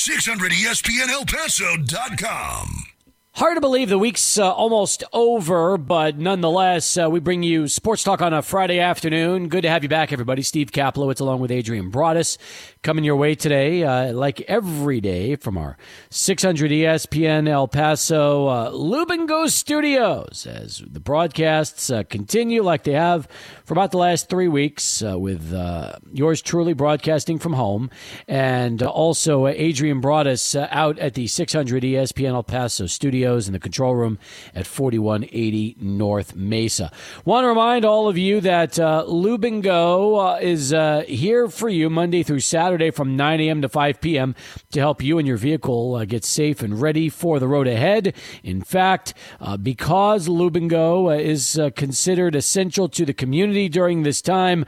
[0.00, 2.99] 600ESPNElPaso.com.
[3.34, 8.02] Hard to believe the week's uh, almost over, but nonetheless, uh, we bring you sports
[8.02, 9.48] talk on a Friday afternoon.
[9.48, 10.42] Good to have you back, everybody.
[10.42, 12.38] Steve Kaplowitz along with Adrian Broadus
[12.82, 15.78] coming your way today, uh, like every day from our
[16.10, 22.82] 600 ESPN El Paso uh, Lube N' Go studios as the broadcasts uh, continue like
[22.82, 23.28] they have
[23.64, 27.90] for about the last three weeks uh, with uh, yours truly broadcasting from home
[28.26, 33.94] and also Adrian Broadus out at the 600 ESPN El Paso studios in the control
[33.94, 34.18] room
[34.54, 36.90] at 4180 North Mesa.
[37.24, 41.48] Want to remind all of you that uh, Lube N' Go uh, is uh, here
[41.48, 43.60] for you Monday through Saturday from 9 a.m.
[43.60, 44.34] to 5 p.m.
[44.72, 48.14] to help you and your vehicle uh, get safe and ready for the road ahead.
[48.42, 54.02] In fact, uh, because Lube N' Go uh, is considered essential to the community during
[54.02, 54.64] this time,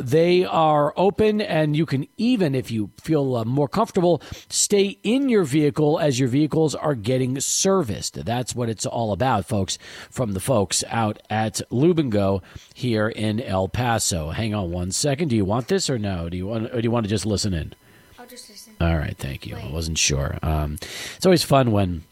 [0.00, 5.44] they are open and you can even, if you feel more comfortable, stay in your
[5.44, 7.89] vehicle as your vehicles are getting serviced.
[8.24, 9.76] That's what it's all about, folks,
[10.08, 12.42] from the folks out at Lube N' Go
[12.74, 14.30] here in El Paso.
[14.30, 15.28] Hang on one second.
[15.28, 16.28] Do you want this or no?
[16.28, 17.40] Do you want, or do you want to just listen?
[17.40, 17.74] listen in?
[18.18, 18.74] I'll just listen.
[18.80, 19.54] All right, thank you.
[19.54, 19.64] Wait.
[19.64, 20.38] I wasn't sure.
[20.42, 20.78] Um,
[21.16, 22.04] it's always fun when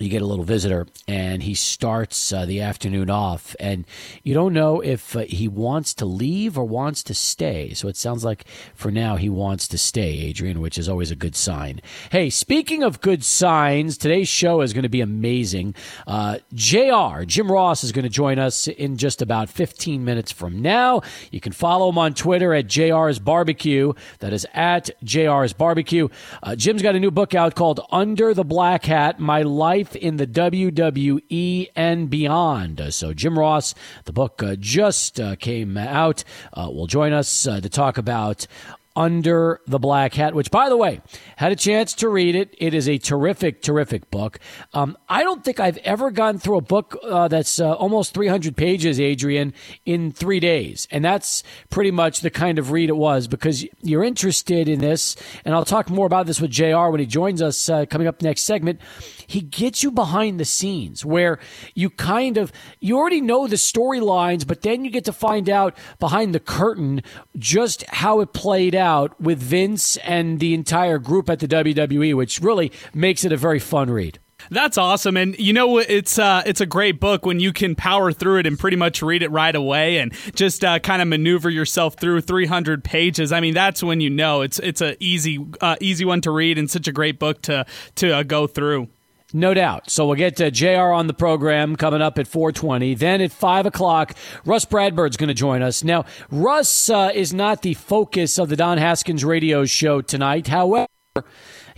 [0.00, 3.84] you get a little visitor and he starts uh, the afternoon off and
[4.22, 7.74] you don't know if uh, he wants to leave or wants to stay.
[7.74, 11.16] So it sounds like for now he wants to stay adrian which is always a
[11.16, 11.82] good sign.
[12.10, 15.74] Hey speaking of good signs today's show is going to be amazing.
[16.06, 20.62] Uh, jr jim ross is going to join us in just about 15 minutes from
[20.62, 21.02] now.
[21.30, 23.92] You can follow him on twitter at jr's barbecue.
[24.20, 26.08] That is at jr's barbecue.
[26.42, 30.02] Uh, jim's got a new book out called under the black hat my life life
[30.02, 32.82] in the WWE and beyond.
[32.90, 33.74] So, Jim Ross,
[34.04, 38.46] the book uh, just uh, came out, uh, will join us uh, to talk about
[38.96, 41.00] under the Black Hat, which, by the way,
[41.36, 42.54] had a chance to read it.
[42.58, 44.40] It is a terrific, terrific book.
[44.74, 48.56] Um, I don't think I've ever gone through a book uh, that's uh, almost 300
[48.56, 49.54] pages, Adrian,
[49.86, 50.88] in three days.
[50.90, 55.16] And that's pretty much the kind of read it was because you're interested in this.
[55.44, 58.22] And I'll talk more about this with JR when he joins us uh, coming up
[58.22, 58.80] next segment
[59.30, 61.38] he gets you behind the scenes where
[61.76, 62.50] you kind of
[62.80, 67.00] you already know the storylines but then you get to find out behind the curtain
[67.38, 68.79] just how it played out
[69.20, 73.58] with Vince and the entire group at the WWE which really makes it a very
[73.58, 74.18] fun read.
[74.50, 78.12] That's awesome, and you know it's uh, it's a great book when you can power
[78.12, 81.50] through it and pretty much read it right away and just uh, kind of maneuver
[81.50, 83.32] yourself through 300 pages.
[83.32, 86.58] I mean, that's when you know it's it's a easy uh, easy one to read
[86.58, 87.66] and such a great book to
[87.96, 88.88] to uh, go through.
[89.32, 89.90] No doubt.
[89.90, 92.94] So we'll get to JR on the program coming up at 420.
[92.94, 94.14] Then at 5 o'clock,
[94.44, 95.84] Rus Bradburd's going to join us.
[95.84, 100.48] Now, Rus uh, is not the focus of the Don Haskins radio show tonight.
[100.48, 100.88] However,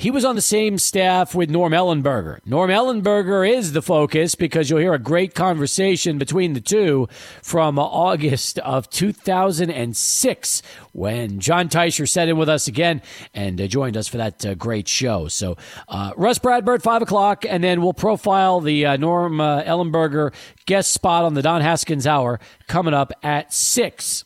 [0.03, 2.41] he was on the same staff with Norm Ellenberger.
[2.45, 7.09] Norm Ellenberger is the focus because you'll hear a great conversation between the two
[7.41, 13.01] from August of 2006 when John Teicher sat in with us again
[13.33, 15.29] and uh, joined us for that uh, great show.
[15.29, 15.57] So,
[15.89, 20.35] uh, Rus Bradburd, 5 o'clock, and then we'll profile the uh, Norm uh, Ellenberger
[20.67, 24.25] guest spot on the Don Haskins Hour coming up at 6.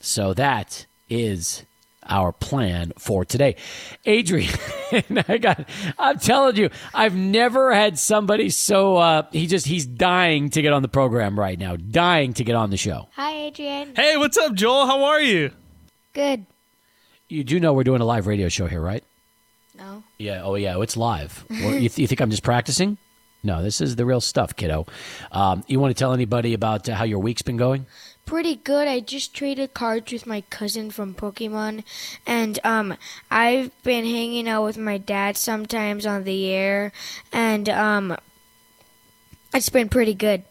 [0.00, 1.64] So, that is
[2.06, 3.56] our plan for today.
[4.04, 4.52] Adrian,
[5.28, 10.50] I got, I'm telling you, I've never had somebody so, uh, he just, he's dying
[10.50, 13.08] to get on the program right now, dying to get on the show.
[13.16, 13.94] Hi, Adrian.
[13.94, 14.86] Hey, what's up, Joel?
[14.86, 15.50] How are you?
[16.12, 16.46] Good.
[17.28, 19.02] You do know we're doing a live radio show here, right?
[19.76, 20.04] No.
[20.18, 20.42] Yeah.
[20.44, 20.80] Oh, yeah.
[20.80, 21.44] It's live.
[21.50, 22.98] you, th- you think I'm just practicing?
[23.42, 24.86] No, this is the real stuff, kiddo.
[25.30, 27.86] Um, you want to tell anybody about uh, how your week's been going?
[28.26, 28.88] Pretty good.
[28.88, 31.84] I just traded cards with my cousin from Pokemon,
[32.26, 32.94] and um,
[33.30, 36.92] I've been hanging out with my dad sometimes on the air,
[37.32, 38.16] and um,
[39.52, 40.42] it's been pretty good.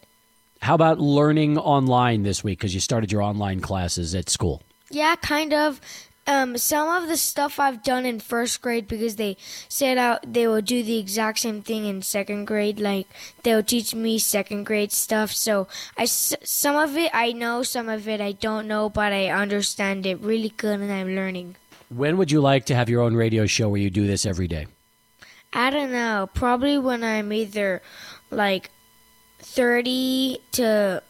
[0.61, 2.59] How about learning online this week?
[2.59, 4.61] Because you started your online classes at school.
[4.90, 5.81] Yeah, kind of
[6.25, 9.35] um, some of the stuff I've done in first grade because they
[9.67, 12.79] said out they will do the exact same thing in second grade.
[12.79, 13.08] Like
[13.43, 15.31] they'll teach me second grade stuff.
[15.31, 15.67] So
[15.97, 20.05] I some of it I know, some of it I don't know, but I understand
[20.05, 21.58] it really good and I'm learning.
[21.90, 24.47] When would you like to have your own radio show where you do this every
[24.47, 24.67] day?
[25.52, 26.29] I don't know.
[26.34, 27.81] Probably when I'm either
[28.31, 28.72] like
[29.40, 31.03] 30 to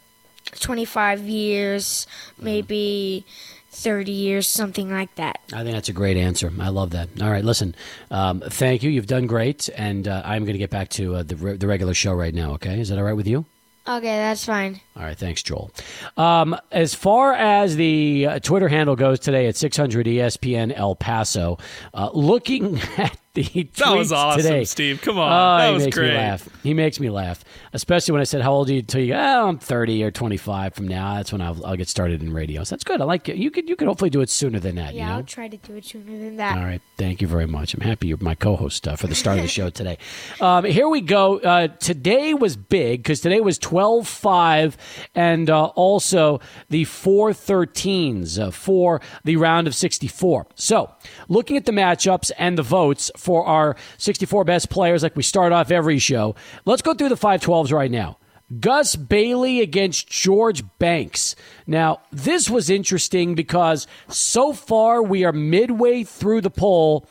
[0.60, 2.08] 25 years,
[2.40, 3.26] maybe.
[3.28, 5.40] Mm-hmm 30 years, something like that.
[5.52, 6.52] I think that's a great answer.
[6.60, 7.10] I love that.
[7.22, 7.76] All right, listen,
[8.12, 8.90] um, thank you.
[8.90, 11.68] You've done great, and uh, I'm going to get back to uh, the, re- the
[11.68, 12.80] regular show right now, okay?
[12.80, 13.46] Is that all right with you?
[13.86, 14.80] Okay, that's fine.
[14.96, 15.70] All right, thanks, Joel.
[16.16, 21.58] Um, as far as the uh, Twitter handle goes today at 600 ESPN El Paso,
[21.94, 23.18] uh, looking at
[23.78, 24.64] That was awesome, today.
[24.64, 25.02] Steve.
[25.02, 25.32] Come on.
[25.32, 26.10] Oh, that he was makes great.
[26.10, 26.50] me laugh.
[26.62, 27.44] He makes me laugh,
[27.74, 30.12] especially when I said, "How old are you?" Until you, go, oh, I'm 30 or
[30.12, 31.16] 25 from now.
[31.16, 32.64] That's when I'll, I'll get started in radio.
[32.64, 33.02] So that's good.
[33.02, 33.38] I like it.
[33.38, 34.94] You could you could hopefully do it sooner than that.
[34.94, 35.16] Yeah, you know.
[35.16, 36.60] I'll try to do it sooner than that.
[36.60, 36.82] All right.
[36.98, 37.74] Thank you very much.
[37.74, 39.98] I'm happy you're my co host uh, for the start of the show today.
[40.40, 41.40] Um, here we go.
[41.40, 44.78] Uh, today was big because today was 12 5
[45.16, 46.40] and uh, also
[46.70, 50.46] the 4 13s uh, for the round of 64.
[50.54, 50.92] So,
[51.28, 55.52] looking at the matchups and the votes for our 64 best players, like we start
[55.52, 56.36] off every show,
[56.66, 58.18] let's go through the 512s right now.
[58.60, 61.36] Gus Bailey against George Banks.
[61.66, 67.08] Now, this was interesting because so far we are midway through the poll,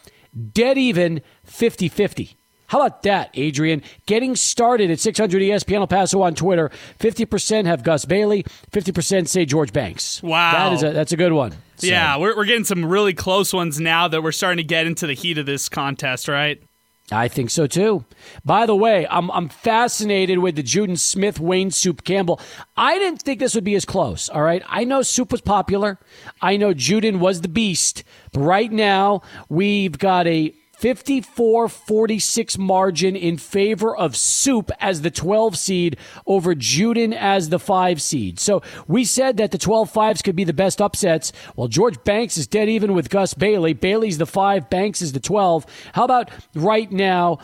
[0.52, 2.36] dead even 50 50.
[2.72, 3.82] How about that, Adrian?
[4.06, 6.70] Getting started at 600 ESPN El Paso on Twitter.
[7.00, 10.22] 50% have Gus Bailey, 50% say George Banks.
[10.22, 10.52] Wow.
[10.52, 11.52] That is a, that's a good one.
[11.82, 14.86] So- Yeah, we're, we're getting some really close ones now that we're starting to get
[14.86, 16.62] into the heat of this contest, right?
[17.10, 18.06] I think so too.
[18.42, 22.40] By the way, I'm I'm fascinated with the Juden Smith Wayne Soup Campbell.
[22.74, 24.30] I didn't think this would be as close.
[24.30, 25.98] All right, I know Soup was popular.
[26.40, 28.04] I know Juden was the beast.
[28.32, 29.20] But right now
[29.50, 35.96] we've got a 54-46 margin in favor of Soup as the 12 seed
[36.26, 38.40] over Juden as the 5 seed.
[38.40, 41.32] So we said that the 12 5s could be the best upsets.
[41.54, 43.74] Well, George Banks is dead even with Gus Bailey.
[43.74, 45.66] Bailey's the 5, Banks is the 12.
[45.92, 47.38] How about right now?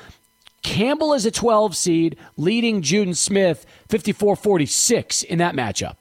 [0.64, 5.98] Campbell is a 12 seed, leading Juden Smith 54 46 in that matchup.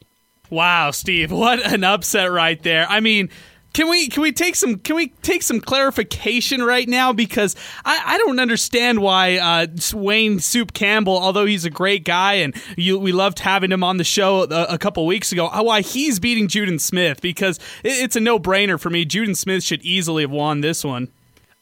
[0.50, 2.88] Wow, Steve, what an upset right there.
[2.90, 3.30] I mean,
[3.78, 8.02] can we can we take some can we take some clarification right now because I,
[8.04, 12.98] I don't understand why uh, Wayne Soup Campbell, although he's a great guy and you,
[12.98, 16.20] we loved having him on the show a, a couple weeks ago, uh, why he's
[16.20, 19.06] beating Juden Smith because it, it's a no brainer for me.
[19.06, 21.10] Juden Smith should easily have won this one.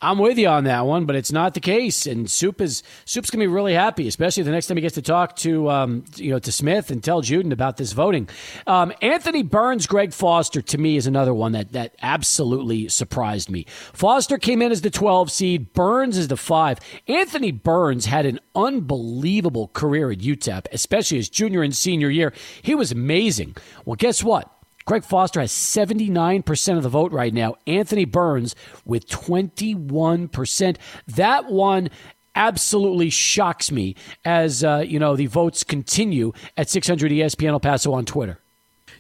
[0.06, 2.06] I'm with you on that one, but it's not the case.
[2.06, 5.02] And Soup is Soup's gonna be really happy, especially the next time he gets to
[5.02, 8.30] talk to um, you know to Smith and tell Juden about this voting.
[8.68, 13.66] Um, Anthony Burns, Greg Foster, to me is another one that that absolutely surprised me.
[13.94, 16.80] Foster came in as the 12 seed, Burns is the five.
[17.08, 22.32] Anthony Burns had an unbelievable career at UTEP, especially his junior and senior year.
[22.62, 23.56] He was amazing.
[23.86, 24.55] Well, guess what?
[24.86, 27.56] Greg Foster has 79% of the vote right now.
[27.66, 28.56] Anthony Burns
[28.86, 30.78] with 21%.
[31.08, 31.90] That one
[32.36, 37.94] absolutely shocks me as, uh, you know, the votes continue at 600 ESPN El Paso
[37.94, 38.40] on Twitter.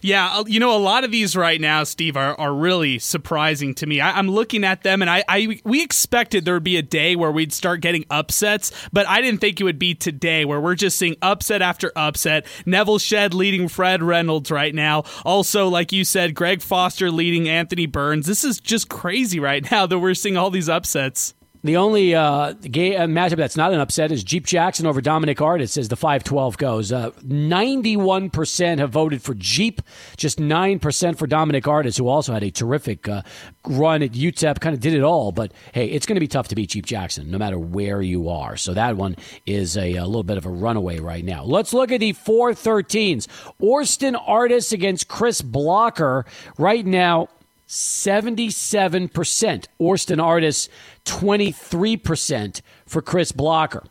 [0.05, 3.73] Yeah, uh, you know, a lot of these right now, Steve, are, are really surprising
[3.73, 4.01] to me.
[4.01, 7.15] I, I'm looking at them, and I, I we expected there would be a day
[7.15, 10.75] where we'd start getting upsets, but I didn't think it would be today, where we're
[10.75, 12.45] just seeing upset after upset.
[12.67, 15.05] Nevil Shed leading Fred Reynolds right now.
[15.25, 18.27] Also, like you said, Greg Foster leading Anthony Burns.
[18.27, 21.33] This is just crazy right now that we're seeing all these upsets.
[21.65, 25.77] The only uh, uh, matchup that's not an upset is Jeep Jackson over Dominic Artis
[25.77, 26.91] as the 512 goes.
[26.91, 29.81] Uh, 91% have voted for Jeep,
[30.15, 33.23] just 9% for Dominic Artis, who also had a terrific uh,
[33.65, 35.31] run at UTEP, kind of did it all.
[35.31, 38.29] But hey, it's going to be tough to beat Jeep Jackson no matter where you
[38.29, 38.57] are.
[38.57, 39.15] So that one
[39.47, 41.43] is a, a little bit of a runaway right now.
[41.43, 43.25] Let's look at the 413s.
[43.59, 46.27] Orston Artis against Chris Blocker
[46.59, 47.29] right now.
[47.67, 49.67] 77%.
[49.79, 50.69] Orston Artis,
[51.05, 53.83] 23% for Chris Blocker.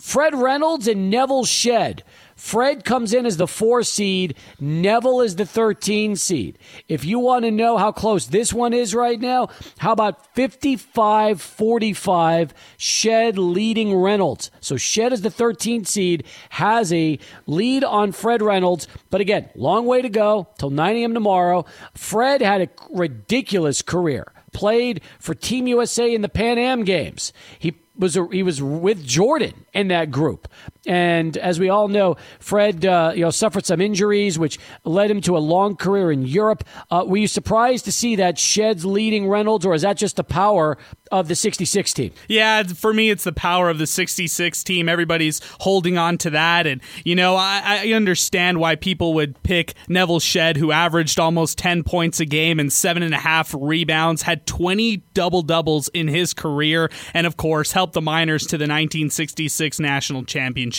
[0.00, 2.02] Fred Reynolds and Nevil Shed.
[2.34, 4.34] Fred comes in as the four seed.
[4.58, 6.58] Nevil is the 13 seed.
[6.88, 11.42] If you want to know how close this one is right now, how about 55
[11.42, 14.50] 45 Shed leading Reynolds?
[14.60, 18.88] So Shed is the 13 seed, has a lead on Fred Reynolds.
[19.10, 21.12] But again, long way to go till 9 a.m.
[21.12, 21.66] tomorrow.
[21.94, 24.32] Fred had a ridiculous career.
[24.52, 27.32] Played for Team USA in the Pan Am Games.
[27.58, 30.48] He was he was with Jordan in that group,
[30.86, 35.20] and as we all know, Fred uh, you know suffered some injuries, which led him
[35.22, 36.64] to a long career in Europe.
[36.90, 40.24] Uh, were you surprised to see that Sheds leading Reynolds, or is that just the
[40.24, 40.78] power
[41.10, 42.12] of the '66 team?
[42.28, 44.88] Yeah, for me, it's the power of the 66 team.
[44.88, 46.66] Everybody's holding on to that.
[46.66, 51.58] And, you know, I, I understand why people would pick Nevil Shed, who averaged almost
[51.58, 56.08] 10 points a game and seven and a half rebounds, had 20 double doubles in
[56.08, 60.69] his career, and, of course, helped the Miners to the 1966 national championship.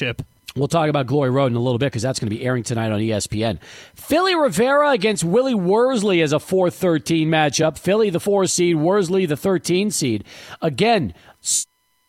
[0.55, 2.63] We'll talk about Glory Road in a little bit because that's going to be airing
[2.63, 3.59] tonight on ESPN.
[3.95, 7.77] Philly Rivera against Willie Worsley as a 4 13 matchup.
[7.77, 10.25] Philly, the 4 seed, Worsley, the 13 seed.
[10.61, 11.13] Again,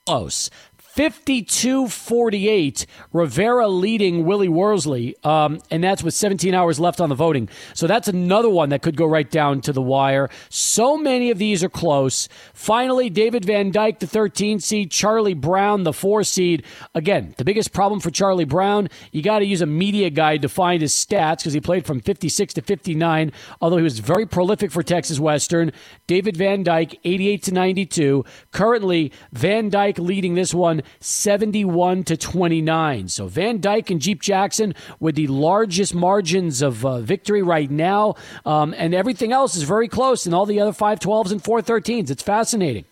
[0.07, 0.51] close.
[0.95, 2.87] 52 48.
[3.15, 7.49] Rivera leading Willie Worsley, um, and that's with 17 hours left on the voting.
[7.73, 10.29] So that's another one that could go right down to the wire.
[10.51, 12.29] So many of these are close.
[12.53, 16.63] Finally, David Van Dyke, the 13 seed, Charlie Brown, the 4 seed.
[16.95, 20.49] Again, the biggest problem for Charlie Brown, you got to use a media guide to
[20.51, 23.33] find his stats because he played from 56 to 59,
[23.63, 25.73] although he was very prolific for Texas Western.
[26.07, 28.25] David Van Dyke, 88 to 92.
[28.51, 33.09] Currently, Van Dyke leading this one 71 to 29.
[33.09, 38.15] So Van Dyke and Jeep Jackson with the largest margins of uh, victory right now.
[38.45, 42.11] Um, and everything else is very close in all the other 512s and 413s.
[42.11, 42.85] It's fascinating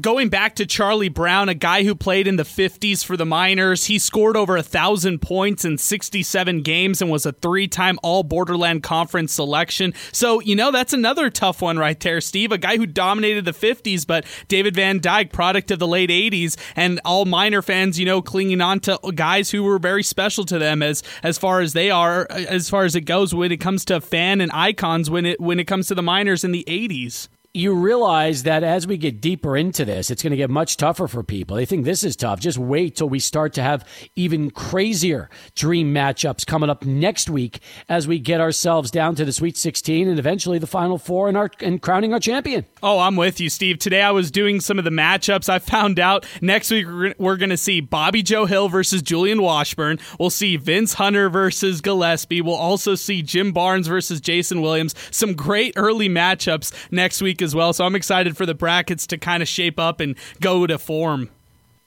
[0.00, 3.86] going back to Charlie Brown, a guy who played in the 50s for the Miners,
[3.86, 8.82] he scored over a thousand points in 67 games and was a three-time All Borderland
[8.82, 9.94] Conference selection.
[10.12, 12.52] So you know that's another tough one right there, Steve.
[12.52, 16.56] A guy who dominated the 50s, but David Van Dyke, product of the late 80s,
[16.76, 20.58] and all Miner fans, you know, clinging on to guys who were very special to
[20.58, 23.84] them as as far as they are, as far as it goes when it comes
[23.86, 27.28] to fan and icons when it when it comes to the Miners in the 80s
[27.56, 31.06] you realize that as we get deeper into this, it's going to get much tougher
[31.06, 31.56] for people.
[31.56, 32.40] They think this is tough.
[32.40, 37.60] Just wait till we start to have even crazier dream matchups coming up next week
[37.88, 41.36] as we get ourselves down to the Sweet 16 and eventually the Final Four and,
[41.36, 42.66] our, and crowning our champion.
[42.82, 43.78] Oh, I'm with you, Steve.
[43.78, 45.48] Today I was doing some of the matchups.
[45.48, 46.86] I found out next week
[47.18, 50.00] we're going to see Bobby Joe Hill versus Julian Washburn.
[50.18, 52.40] We'll see Vince Hunter versus Gillespie.
[52.40, 54.96] We'll also see Jim Barnes versus Jason Williams.
[55.12, 57.72] Some great early matchups next week as well.
[57.72, 61.30] So I'm excited for the brackets to kind of shape up and go to form.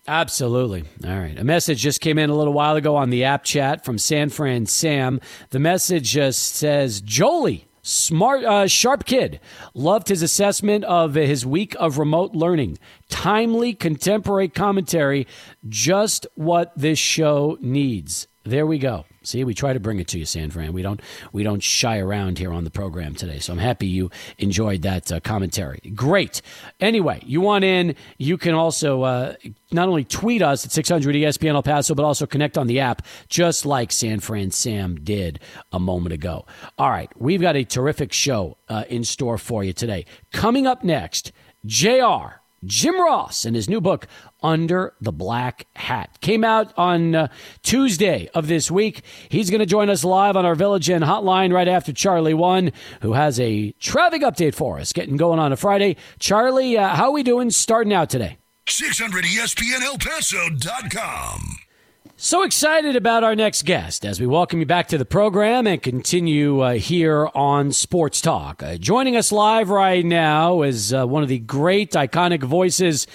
[0.07, 0.85] Absolutely.
[1.05, 1.37] All right.
[1.37, 4.29] A message just came in a little while ago on the app chat from San
[4.29, 5.19] Fran Sam.
[5.49, 9.41] The message just says, Jolie, smart, uh, sharp kid.
[9.73, 12.77] Loved his assessment of his week of remote learning.
[13.09, 15.27] Timely, contemporary commentary.
[15.67, 18.29] Just what this show needs.
[18.47, 19.03] There we go.
[19.23, 20.71] See, we try to bring it to you, San Fran.
[20.71, 21.01] We don't
[21.33, 23.39] we don't shy around here on the program today.
[23.39, 25.79] So I'm happy you enjoyed that uh, commentary.
[25.93, 26.41] Great.
[26.79, 27.95] Anyway, you want in?
[28.17, 29.33] You can also uh,
[29.73, 33.01] not only tweet us at 600 ESPN El Paso, but also connect on the app,
[33.27, 35.41] just like San Fran Sam did
[35.73, 36.45] a moment ago.
[36.77, 40.05] All right, we've got a terrific show uh, in store for you today.
[40.31, 41.33] Coming up next,
[41.65, 42.39] Jr.
[42.65, 44.07] Jim Ross and his new book,
[44.41, 46.17] Under the Black Hat.
[46.21, 47.27] Came out on uh,
[47.63, 49.03] Tuesday of this week.
[49.29, 52.71] He's going to join us live on our Village Inn hotline right after Charlie One,
[53.01, 55.97] who has a traffic update for us, getting going on a Friday.
[56.19, 58.37] Charlie, uh, how are we doing starting out today?
[58.67, 61.66] 600 ESPNElPaso.com.
[62.19, 65.79] So excited about our next guest as we welcome you back to the program and
[65.79, 68.63] continue uh, here on Sports Talk.
[68.63, 73.05] Uh, joining us live right now is uh, one of the great iconic voices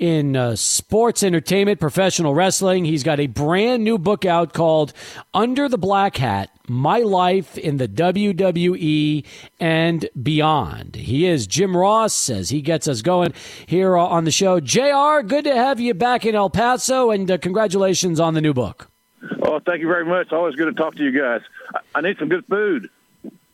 [0.00, 2.84] in uh, sports entertainment, professional wrestling.
[2.84, 4.92] He's got a brand new book out called
[5.32, 9.24] Under the Black Hat my life in the WWE
[9.58, 10.96] and beyond.
[10.96, 13.32] He is Jim Ross as he gets us going
[13.66, 14.60] here on the show.
[14.60, 18.47] JR, good to have you back in El Paso and uh, congratulations on the new
[18.54, 18.90] book.
[19.42, 20.32] Oh, thank you very much.
[20.32, 21.40] Always good to talk to you guys.
[21.94, 22.88] I, need some good food.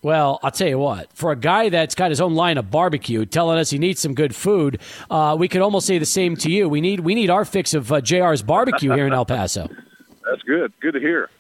[0.02, 1.10] Well, I'll tell you what.
[1.14, 4.14] For a guy that's got his own line of barbecue, telling us he needs some
[4.14, 6.68] good food, uh, we could almost say the same to you.
[6.68, 9.68] We need we need our fix of uh, Jr's barbecue here in El Paso.
[10.24, 10.72] That's good.
[10.80, 11.30] Good to hear.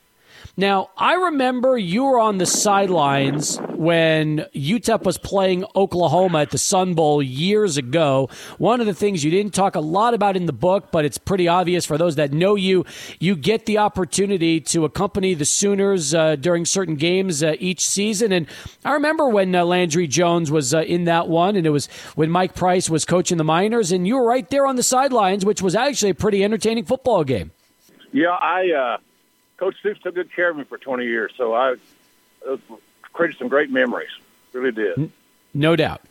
[0.56, 6.58] Now, I remember you were on the sidelines when UTEP was playing Oklahoma at the
[6.58, 8.28] Sun Bowl years ago.
[8.58, 11.18] One of the things you didn't talk a lot about in the book, but it's
[11.18, 12.84] pretty obvious for those that know you,
[13.18, 18.30] you get the opportunity to accompany the Sooners uh, during certain games uh, each season.
[18.30, 18.46] And
[18.84, 22.30] I remember when uh, Landry Jones was uh, in that one, and it was when
[22.30, 25.60] Mike Price was coaching the Miners, and you were right there on the sidelines, which
[25.60, 27.50] was actually a pretty entertaining football game.
[28.12, 28.98] Yeah, I uh,
[29.56, 31.76] Coach Stoops took good care of me for 20 years, so I
[33.12, 34.10] created some great memories.
[34.52, 35.10] Really did.
[35.52, 36.02] No doubt.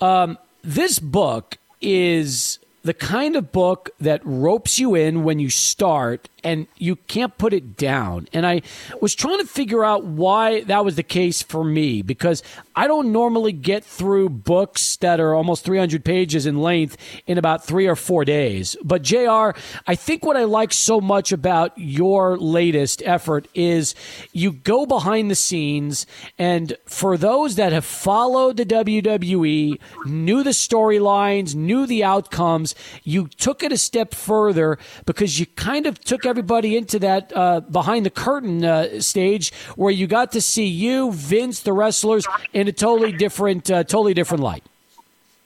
[0.00, 6.28] Um, this book is the kind of book that ropes you in when you start
[6.42, 8.28] and you can't put it down.
[8.32, 8.62] And I
[9.00, 12.42] was trying to figure out why that was the case for me because
[12.74, 16.96] I don't normally get through books that are almost 300 pages in length
[17.26, 18.76] in about three or four days.
[18.82, 19.50] But, JR,
[19.86, 23.94] I think what I like so much about your latest effort is
[24.32, 26.06] you go behind the scenes.
[26.38, 32.69] And for those that have followed the WWE, knew the storylines, knew the outcomes,
[33.04, 37.60] you took it a step further because you kind of took everybody into that uh,
[37.60, 42.68] behind the curtain uh, stage where you got to see you, Vince, the wrestlers in
[42.68, 44.64] a totally different, uh, totally different light.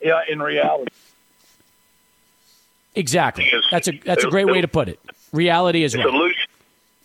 [0.01, 0.91] Yeah, in reality.
[2.95, 3.51] Exactly.
[3.71, 5.01] That's a that's a great way to put it.
[5.33, 6.07] Reality is right.
[6.07, 6.47] illusion,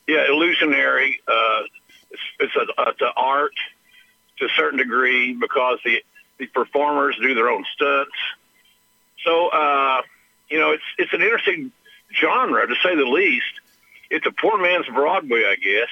[0.08, 1.20] yeah, illusionary.
[1.28, 1.62] Uh,
[2.12, 3.54] it's it's a, it's a art
[4.38, 6.04] to a certain degree because the
[6.38, 8.16] the performers do their own stunts.
[9.26, 10.02] So uh,
[10.50, 11.72] you know, it's it's an interesting
[12.14, 13.46] genre to say the least.
[14.10, 15.90] It's a poor man's Broadway, I guess.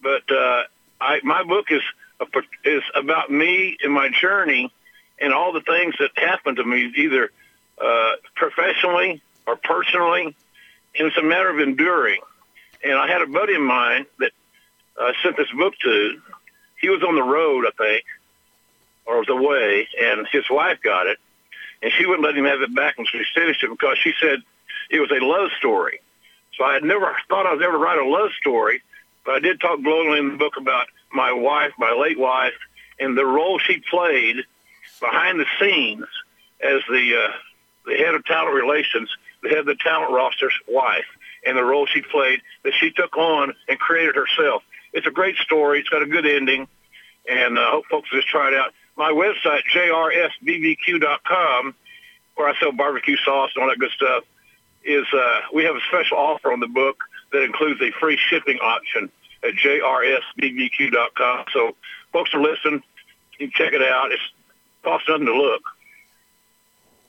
[0.00, 0.62] But uh,
[1.00, 1.82] I my book is
[2.20, 2.26] a,
[2.64, 4.72] is about me and my journey
[5.18, 7.30] and all the things that happened to me, either
[7.80, 10.34] uh, professionally or personally.
[10.96, 12.20] And it's a matter of enduring.
[12.82, 14.32] And I had a buddy of mine that
[14.98, 16.20] I sent this book to.
[16.80, 18.04] He was on the road, I think,
[19.06, 21.18] or was away, and his wife got it,
[21.82, 24.40] and she wouldn't let him have it back until she finished it because she said
[24.90, 26.00] it was a love story.
[26.56, 28.82] So I had never thought I would ever write a love story,
[29.24, 32.54] but I did talk glowingly in the book about my wife, my late wife,
[32.98, 34.36] and the role she played
[35.00, 36.06] behind the scenes
[36.60, 37.32] as the uh,
[37.86, 39.10] the head of talent relations,
[39.42, 41.04] the head of the talent roster's wife,
[41.44, 44.62] and the role she played that she took on and created herself.
[44.92, 45.80] It's a great story.
[45.80, 46.66] It's got a good ending,
[47.28, 48.72] and I uh, hope folks just try it out.
[48.96, 49.62] My website,
[50.40, 51.74] jrsbbq.com,
[52.36, 54.24] where I sell barbecue sauce and all that good stuff,
[54.84, 58.58] is uh, we have a special offer on the book that includes a free shipping
[58.58, 59.10] option
[59.42, 61.44] at jrsbbq.com.
[61.52, 61.74] So
[62.12, 62.82] folks are listening.
[63.38, 64.12] You can check it out.
[64.12, 64.22] It's
[64.84, 65.62] costs nothing to look.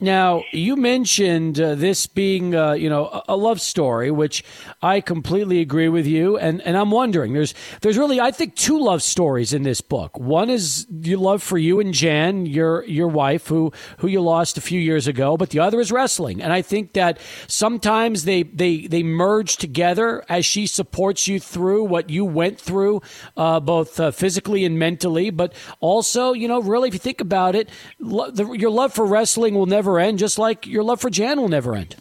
[0.02, 4.44] Now, you mentioned uh, this being, uh, you know, a, a love story, which
[4.82, 6.38] I completely agree with you.
[6.38, 10.20] And, and I'm wondering, there's there's really, I think, two love stories in this book.
[10.20, 14.58] One is your love for you and Jan, your your wife, who who you lost
[14.58, 16.42] a few years ago, but the other is wrestling.
[16.42, 21.86] And I think that sometimes they they they merge together as she supports you through
[21.86, 23.02] what you went through,
[23.38, 25.30] uh, both uh, physically and mentally.
[25.30, 29.06] But also, you know, really, if you think about it, lo- the, your love for
[29.06, 31.96] wrestling will never end, just like your love for Jan will never end.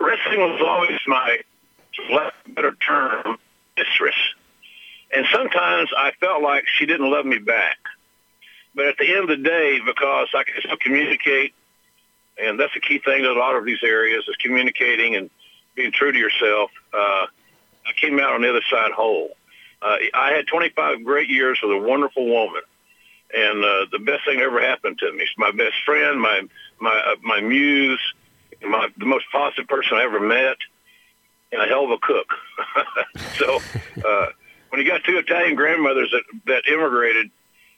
[0.00, 1.38] Wrestling was always my,
[2.54, 3.38] better term,
[3.76, 4.14] mistress.
[5.14, 7.78] And sometimes I felt like she didn't love me back.
[8.74, 11.54] But at the end of the day, because I can still communicate,
[12.38, 15.30] and that's a key thing in a lot of these areas is communicating and
[15.74, 17.26] being true to yourself, uh,
[17.86, 19.30] I came out on the other side whole.
[19.80, 22.62] Uh, I had 25 great years with a wonderful woman
[23.34, 25.20] and uh, the best thing that ever happened to me.
[25.20, 26.42] She's my best friend, my
[26.80, 28.00] my uh, my muse,
[28.62, 30.56] my the most positive person I ever met,
[31.52, 32.34] and a hell of a cook.
[33.36, 33.60] so
[34.06, 34.26] uh,
[34.70, 37.30] when you got two Italian grandmothers that that immigrated,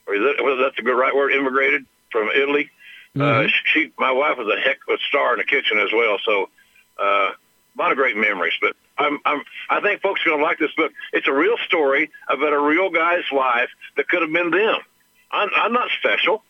[0.07, 1.31] or is that, was that the good right word?
[1.31, 2.69] Immigrated from Italy.
[3.19, 6.17] Uh, she, my wife was a heck of a star in the kitchen as well.
[6.23, 6.49] So
[6.99, 8.53] uh, a lot of great memories.
[8.61, 10.91] But I'm, I'm, I think folks are going to like this book.
[11.13, 14.79] It's a real story about a real guy's life that could have been them.
[15.31, 16.43] I'm, I'm not special.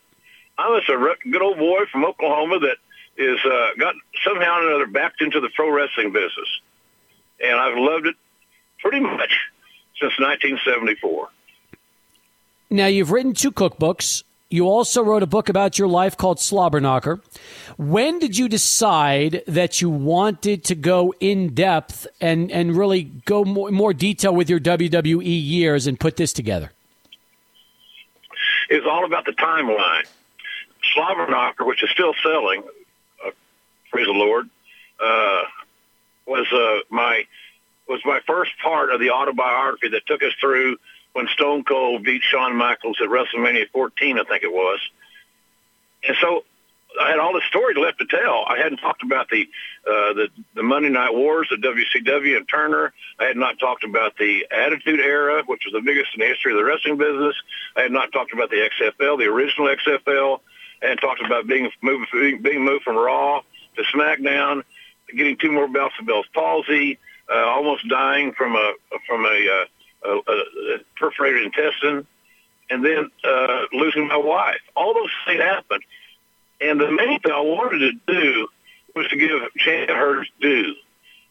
[0.58, 2.78] I'm just a good old boy from Oklahoma that
[3.18, 6.62] is uh, got somehow or another backed into the pro wrestling business,
[7.42, 8.16] and I've loved it
[8.80, 9.38] pretty much
[10.00, 11.30] since 1974.
[12.70, 14.24] Now, you've written two cookbooks.
[14.52, 17.22] You also wrote a book about your life called Slobberknocker.
[17.78, 23.44] When did you decide that you wanted to go in depth and, and really go
[23.44, 26.72] more, more detail with your WWE years and put this together?
[28.70, 30.06] It's all about the timeline.
[30.96, 32.64] Slobberknocker, which is still selling,
[33.26, 33.32] uh,
[33.92, 34.50] praise the Lord,
[35.00, 35.42] uh,
[36.26, 37.26] was uh, my
[37.88, 40.78] was my first part of the autobiography that took us through
[41.14, 44.80] when Stone Cold beat Shawn Michaels at WrestleMania 14, I think it was.
[46.08, 46.44] And so
[47.00, 48.46] I had all the stories left to tell.
[48.48, 49.48] I hadn't talked about the
[49.88, 52.94] uh, the the Monday Night Wars, the WCW and Turner.
[53.20, 56.52] I had not talked about the Attitude Era, which was the biggest in the history
[56.52, 57.36] of the wrestling business.
[57.76, 60.40] I had not talked about the XFL, the original XFL.
[60.82, 63.42] and talked about being moved being, moved from Raw
[63.76, 64.64] to SmackDown,
[65.16, 66.98] getting two more bouts of Bell's palsy,
[67.32, 68.74] uh, almost dying from a
[69.08, 69.66] from a,
[70.08, 72.08] uh, a, a perforated intestine,
[72.70, 74.62] and then uh, losing my wife.
[74.76, 75.84] All those things happened.
[76.62, 78.48] And the main thing I wanted to do
[78.96, 80.76] was to give Jan her due.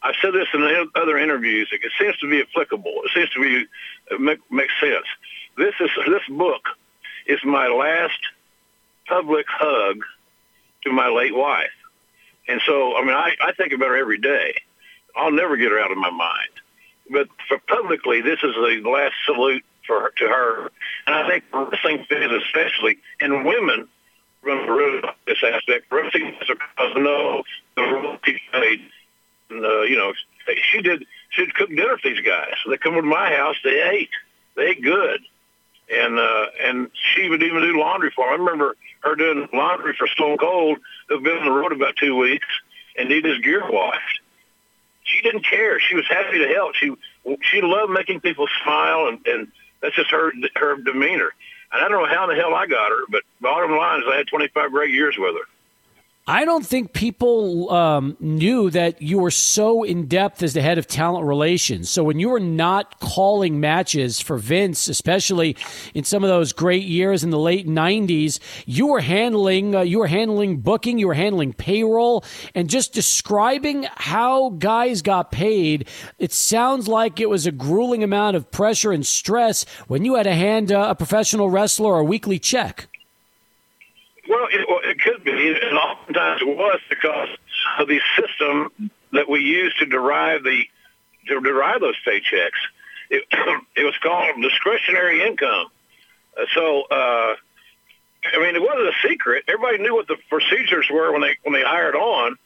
[0.02, 1.68] I've said this in other interviews.
[1.72, 2.92] It seems to be applicable.
[3.04, 3.66] It seems to be
[4.18, 5.06] make, make sense.
[5.56, 6.62] This is this book
[7.26, 8.18] is my last
[9.06, 9.98] public hug
[10.84, 11.66] to my late wife,
[12.46, 14.54] and so I mean I, I think about her every day.
[15.16, 16.50] I'll never get her out of my mind.
[17.10, 20.70] But for publicly, this is the last salute for her, to her,
[21.06, 23.88] and I think wrestling fans especially and women
[24.42, 25.90] run road this aspect.
[25.90, 27.42] Wrestling because know
[27.76, 28.80] the role she played.
[29.50, 30.12] And, uh, you know,
[30.72, 31.04] she did.
[31.30, 32.54] She'd cook dinner for these guys.
[32.68, 33.56] They come to my house.
[33.62, 34.10] They ate.
[34.56, 35.20] They ate good,
[35.90, 38.40] and uh, and she would even do laundry for them.
[38.40, 40.78] I remember her doing laundry for Stone Cold.
[41.08, 42.46] They've been on the road about two weeks,
[42.96, 44.20] and need his gear washed.
[45.04, 45.78] She didn't care.
[45.80, 46.74] She was happy to help.
[46.74, 46.92] She
[47.42, 49.48] she loved making people smile, and, and
[49.80, 51.30] that's just her her demeanor.
[51.72, 54.06] And I don't know how in the hell I got her, but bottom line is
[54.10, 55.57] I had 25 great years with her.
[56.28, 60.76] I don't think people um, knew that you were so in depth as the head
[60.76, 61.88] of talent relations.
[61.88, 65.56] So when you were not calling matches for Vince, especially
[65.94, 70.00] in some of those great years in the late '90s, you were handling uh, you
[70.00, 72.22] were handling booking, you were handling payroll,
[72.54, 75.88] and just describing how guys got paid.
[76.18, 80.24] It sounds like it was a grueling amount of pressure and stress when you had
[80.24, 82.86] to hand uh, a professional wrestler a weekly check.
[84.28, 85.32] Well, it, well, it could be,
[85.78, 87.28] oftentimes it was because
[87.78, 90.64] of the system that we use to derive the
[91.28, 92.60] to derive those paychecks.
[93.10, 93.24] It,
[93.76, 95.66] it was called discretionary income.
[96.36, 97.34] Uh, so, uh,
[98.24, 99.44] I mean, it wasn't a secret.
[99.48, 102.36] Everybody knew what the procedures were when they when they hired on.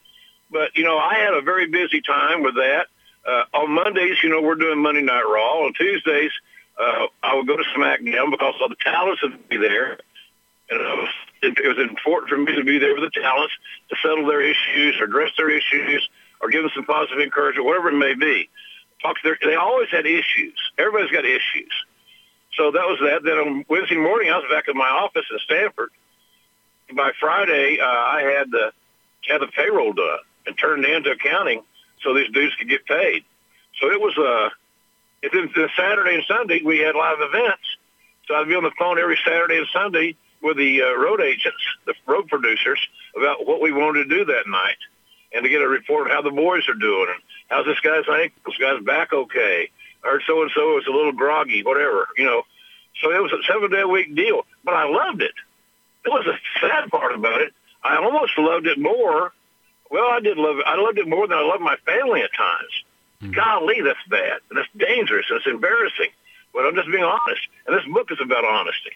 [0.51, 2.87] But you know, I had a very busy time with that.
[3.27, 5.65] Uh, on Mondays, you know, we're doing Monday Night Raw.
[5.65, 6.33] On Tuesdays,
[6.79, 9.99] uh, I would go to SmackDown because all the talents would be there.
[10.71, 11.09] And it was,
[11.43, 13.53] it was important for me to be there with the talents
[13.91, 16.09] to settle their issues or address their issues
[16.41, 18.49] or give them some positive encouragement, whatever it may be.
[19.03, 20.55] Talk to their, they always had issues.
[20.79, 21.73] Everybody's got issues.
[22.57, 23.25] So that was that.
[23.25, 25.91] Then on Wednesday morning, I was back in my office in Stamford.
[26.95, 28.73] By Friday, uh, I had the
[29.27, 31.63] had the payroll done and turned into accounting
[32.03, 33.25] so these dudes could get paid.
[33.81, 34.51] So it was uh,
[35.23, 37.63] and then the Saturday and Sunday we had live events.
[38.29, 41.63] So I'd be on the phone every Saturday and Sunday with the uh, road agents,
[41.87, 42.81] the road producers,
[43.17, 44.79] about what we wanted to do that night,
[45.33, 48.05] and to get a report of how the boys are doing and how's this guy's
[48.09, 49.71] ankle, this guy's back okay.
[50.05, 52.43] I heard so and so was a little groggy, whatever, you know.
[53.01, 55.35] So it was a seven day a week deal, but I loved it.
[56.05, 57.53] It was a sad part about it.
[57.83, 59.33] I almost loved it more.
[59.91, 60.65] Well, I did love it.
[60.67, 62.85] I loved it more than I loved my family at times.
[63.23, 63.33] Mm-hmm.
[63.33, 64.41] Golly, that's bad.
[64.51, 65.27] And that's dangerous.
[65.31, 66.11] And it's embarrassing.
[66.53, 67.49] But I'm just being honest.
[67.67, 68.93] And this book is about honesty.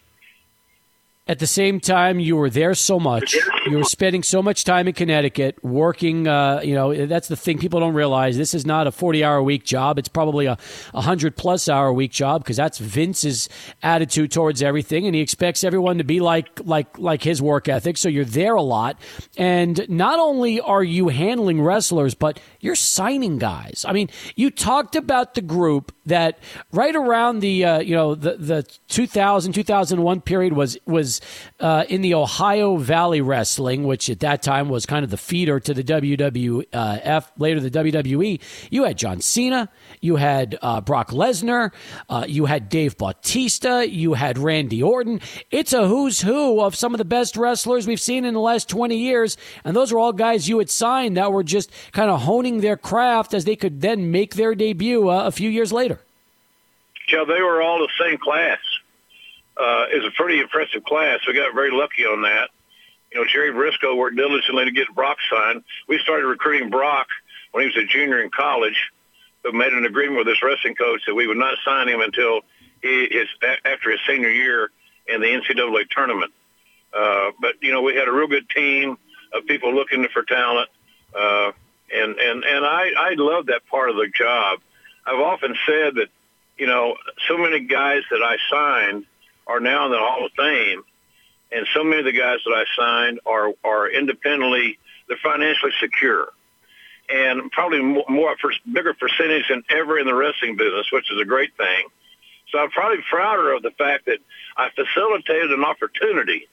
[1.28, 3.36] At the same time, you were there so much.
[3.66, 6.28] You were spending so much time in Connecticut working.
[6.28, 8.36] Uh, you know, that's the thing people don't realize.
[8.36, 9.98] This is not a 40 hour week job.
[9.98, 10.56] It's probably a
[10.92, 13.48] 100 plus hour week job because that's Vince's
[13.82, 15.04] attitude towards everything.
[15.04, 17.96] And he expects everyone to be like, like, like his work ethic.
[17.96, 19.00] So you're there a lot.
[19.36, 23.84] And not only are you handling wrestlers, but you're signing guys.
[23.88, 26.38] I mean, you talked about the group that
[26.72, 31.20] right around the, uh, you know, the, the 2000, 2001 period was, was
[31.60, 35.60] uh, in the Ohio Valley Wrestling, which at that time was kind of the feeder
[35.60, 38.40] to the WWF, later the WWE.
[38.70, 39.68] You had John Cena,
[40.00, 41.72] you had uh, Brock Lesnar,
[42.08, 45.20] uh, you had Dave Bautista, you had Randy Orton.
[45.50, 48.68] It's a who's who of some of the best wrestlers we've seen in the last
[48.68, 49.36] 20 years.
[49.64, 52.76] And those are all guys you had signed that were just kind of honing their
[52.76, 55.95] craft as they could then make their debut uh, a few years later.
[57.08, 58.58] Yeah, they were all the same class
[59.56, 61.20] uh, is a pretty impressive class.
[61.26, 62.50] We got very lucky on that.
[63.12, 65.62] You know, Jerry Brisco worked diligently to get Brock signed.
[65.88, 67.06] We started recruiting Brock
[67.52, 68.90] when he was a junior in college,
[69.42, 72.40] but made an agreement with his wrestling coach that we would not sign him until
[72.82, 73.28] he, his
[73.64, 74.70] after his senior year
[75.06, 76.32] in the NCAA tournament.
[76.92, 78.98] Uh, but you know, we had a real good team
[79.32, 80.68] of people looking for talent,
[81.14, 81.52] uh,
[81.94, 84.60] and and and I I love that part of the job.
[85.06, 86.08] I've often said that
[86.58, 86.96] you know
[87.28, 89.04] so many guys that I signed
[89.46, 90.82] are now in the Hall of Fame,
[91.52, 96.28] and so many of the guys that I signed are are independently they're financially secure,
[97.08, 98.34] and probably more, more
[98.70, 101.86] bigger percentage than ever in the wrestling business, which is a great thing.
[102.50, 104.18] So I'm probably prouder of the fact that
[104.56, 106.48] I facilitated an opportunity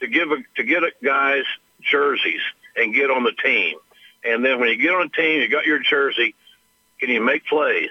[0.00, 1.44] to give a, to get guys
[1.80, 2.40] jerseys
[2.76, 3.76] and get on the team.
[4.24, 6.34] And then when you get on the team, you got your jersey.
[7.00, 7.90] Can you make plays?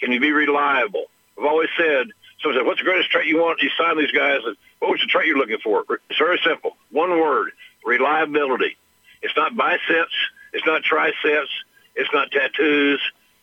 [0.00, 1.06] Can you be reliable?
[1.38, 2.08] I've always said
[2.42, 3.62] someone said, what's the greatest trait you want?
[3.62, 4.40] You sign these guys.
[4.78, 5.84] What was the trait you're looking for?
[6.08, 6.76] It's very simple.
[6.90, 7.50] One word,
[7.84, 8.76] reliability.
[9.22, 10.14] It's not biceps.
[10.52, 11.50] It's not triceps.
[11.96, 13.00] It's not tattoos.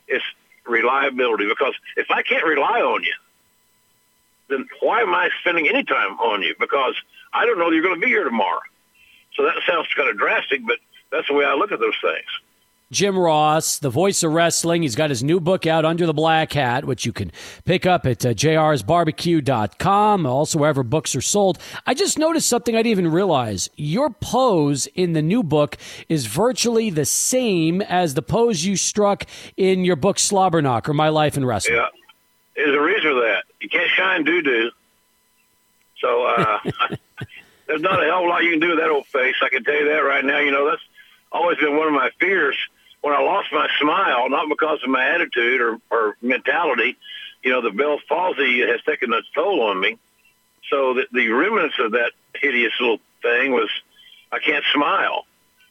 [0.08, 0.24] It's
[0.66, 1.48] reliability.
[1.48, 3.14] Because if I can't rely on you,
[4.48, 6.56] then why am I spending any time on you?
[6.60, 6.96] Because
[7.34, 8.62] I don't know you're going to be here tomorrow.
[9.36, 10.78] So that sounds kind of drastic, but
[11.12, 12.28] that's the way I look at those things.
[12.92, 14.84] Jim Ross, the voice of wrestling.
[14.84, 17.32] He's got his new book out, Under the Black Hat, which you can
[17.64, 21.58] pick up at uh, jrsbarbecue.com, also wherever books are sold.
[21.88, 23.70] I just noticed something I didn't even realize.
[23.76, 25.78] Your pose in the new book
[26.10, 29.26] is virtually the same as the pose you struck
[29.58, 31.78] in your book, Slobberknocker, My Life in Wrestling.
[31.78, 31.88] Yeah.
[32.56, 33.46] There's a reason for that.
[33.62, 34.70] You can't shine doo-doo.
[36.00, 36.60] So uh,
[37.68, 39.36] there's not a hell of a lot you can do with that old face.
[39.42, 40.40] I can tell you that right now.
[40.40, 40.84] You know, that's
[41.32, 42.56] always been one of my fears
[43.06, 46.98] when I lost my smile, not because of my attitude or, or mentality.
[47.44, 50.00] You know, the Bell's palsy has taken its toll on me.
[50.72, 53.70] So the, the remnants of that hideous little thing was
[54.32, 55.28] I can't smile.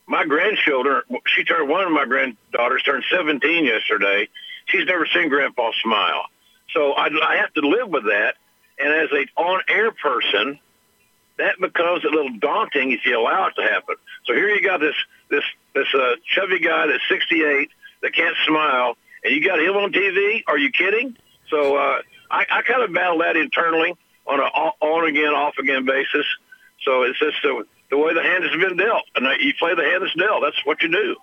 [0.07, 4.29] My grandchildren, she turned one of my granddaughters turned 17 yesterday.
[4.66, 6.27] She's never seen Grandpa smile.
[6.73, 8.37] So I, I have to live with that.
[8.79, 10.61] And as a on-air person,
[11.38, 13.97] that becomes a little daunting if you allow it to happen.
[14.27, 14.94] So here you got this
[15.31, 15.44] this
[15.75, 17.68] this uh, chubby guy that's 68
[18.03, 20.42] that can't smile, and you got him on TV.
[20.47, 21.16] Are you kidding?
[21.51, 21.99] So uh,
[22.31, 23.94] I, I kind of battle that internally
[24.27, 26.27] on a on again, off again basis.
[26.83, 29.85] So it's just the, the way the hand has been dealt, and you play the
[29.85, 30.42] hand that's dealt.
[30.42, 31.16] That's what you do.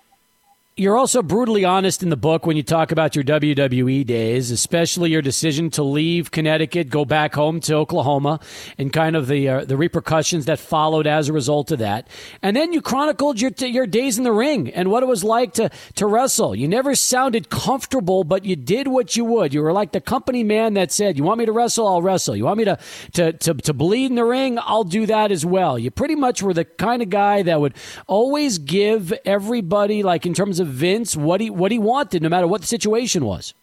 [0.74, 5.10] You're also brutally honest in the book when you talk about your WWE days, especially
[5.10, 8.40] your decision to leave Connecticut, go back home to Oklahoma,
[8.78, 12.08] and kind of the uh, the repercussions that followed as a result of that.
[12.40, 15.52] And then you chronicled your your days in the ring and what it was like
[15.54, 16.54] to to wrestle.
[16.54, 19.52] You never sounded comfortable, but you did what you would.
[19.52, 21.86] You were like the company man that said, "You want me to wrestle?
[21.86, 22.34] I'll wrestle.
[22.34, 22.78] You want me to
[23.12, 24.58] to to, to bleed in the ring?
[24.58, 27.74] I'll do that as well." You pretty much were the kind of guy that would
[28.06, 32.28] always give everybody, like in terms of of Vince what he what he wanted, no
[32.28, 33.54] matter what the situation was?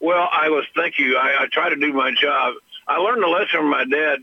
[0.00, 0.64] Well, I was.
[0.74, 1.16] Thank you.
[1.16, 2.54] I, I try to do my job.
[2.88, 4.18] I learned a lesson from my dad.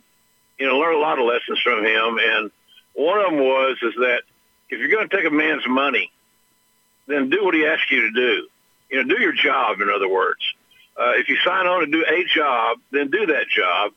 [0.58, 2.52] You know, learned a lot of lessons from him, and
[2.94, 4.24] one of them was is that
[4.70, 6.12] if you're going to take a man's money,
[7.08, 8.48] then do what he asks you to do.
[8.90, 9.80] You know, do your job.
[9.80, 10.42] In other words,
[11.00, 13.94] uh, if you sign on to do a job, then do that job,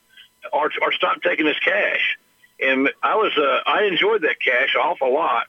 [0.53, 2.17] or or stop taking his cash.
[2.61, 5.47] And I was uh, I enjoyed that cash awful lot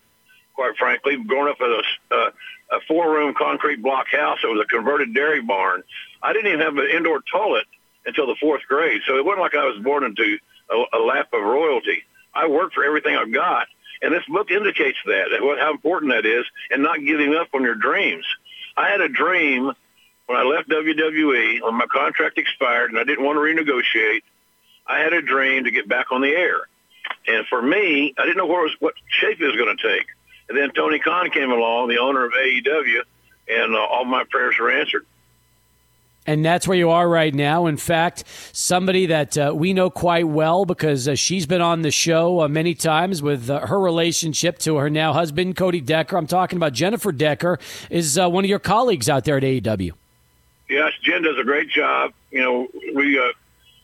[0.54, 2.32] quite frankly, growing up in a, uh,
[2.72, 4.40] a four-room concrete block house.
[4.44, 5.84] It was a converted dairy barn.
[6.22, 7.66] I didn't even have an indoor toilet
[8.06, 10.38] until the fourth grade, so it wasn't like I was born into
[10.70, 12.04] a, a lap of royalty.
[12.34, 13.68] I worked for everything I've got,
[14.02, 15.28] and this book indicates that,
[15.60, 18.26] how important that is, and not giving up on your dreams.
[18.76, 19.72] I had a dream
[20.26, 24.24] when I left WWE, when my contract expired, and I didn't want to renegotiate.
[24.88, 26.62] I had a dream to get back on the air.
[27.28, 30.08] And for me, I didn't know where was, what shape it was going to take.
[30.54, 33.02] And then Tony Khan came along, the owner of AEW,
[33.48, 35.04] and uh, all my prayers were answered.
[36.28, 37.66] And that's where you are right now.
[37.66, 41.90] In fact, somebody that uh, we know quite well because uh, she's been on the
[41.90, 46.18] show uh, many times with uh, her relationship to her now husband, Cody Decker.
[46.18, 47.58] I'm talking about Jennifer Decker,
[47.90, 49.94] is uh, one of your colleagues out there at AEW.
[50.70, 52.14] Yes, Jen does a great job.
[52.30, 53.30] You know, we uh,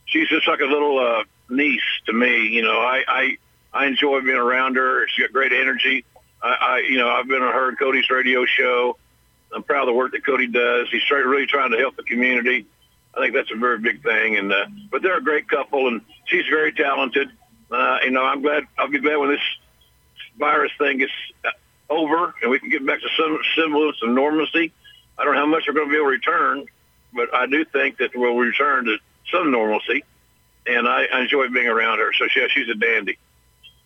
[0.06, 2.46] she's just like a little niece to me.
[2.50, 3.38] You know, I, I
[3.74, 5.08] I enjoy being around her.
[5.08, 6.06] She's got great energy.
[6.42, 8.98] I, I you know, I've been on her Cody's radio show.
[9.54, 10.88] I'm proud of the work that Cody does.
[10.92, 12.66] He's trying, really trying to help the community.
[13.16, 14.38] I think that's a very big thing.
[14.38, 17.30] And uh, but they're a great couple, and she's very talented.
[17.72, 18.64] Uh, you know, I'm glad.
[18.78, 19.42] I'll be glad when this
[20.38, 21.12] virus thing gets
[21.44, 21.50] uh,
[21.90, 24.72] over and we can get back to some semblance of normalcy.
[25.18, 26.66] I don't know how much we're going to be able to return,
[27.14, 28.98] but I do think that we'll return to
[29.32, 30.04] some normalcy.
[30.66, 32.14] And I, I enjoy being around her.
[32.14, 33.18] So yeah, she's a dandy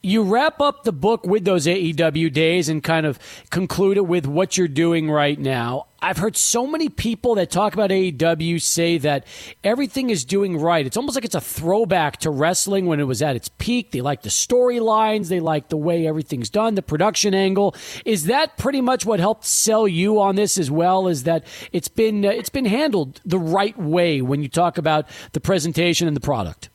[0.05, 3.17] you wrap up the book with those AEW days and kind of
[3.49, 5.87] conclude it with what you're doing right now.
[6.01, 9.25] I've heard so many people that talk about AEW say that
[9.63, 10.85] everything is doing right.
[10.85, 13.91] It's almost like it's a throwback to wrestling when it was at its peak.
[13.91, 17.73] They like the storylines, they like the way everything's done, the production angle.
[18.03, 21.07] Is that pretty much what helped sell you on this as well?
[21.07, 25.07] Is that it's been uh, it's been handled the right way when you talk about
[25.31, 26.69] the presentation and the product?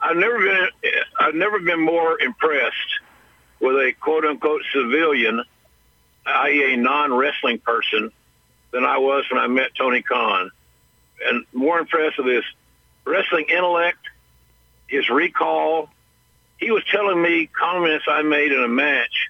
[0.00, 0.68] I've never been
[1.18, 3.00] I've never been more impressed
[3.60, 5.42] with a quote unquote civilian,
[6.26, 8.12] i.e., a non wrestling person,
[8.72, 10.50] than I was when I met Tony Khan.
[11.24, 12.44] And more impressed with his
[13.04, 13.98] wrestling intellect,
[14.86, 15.88] his recall.
[16.58, 19.28] He was telling me comments I made in a match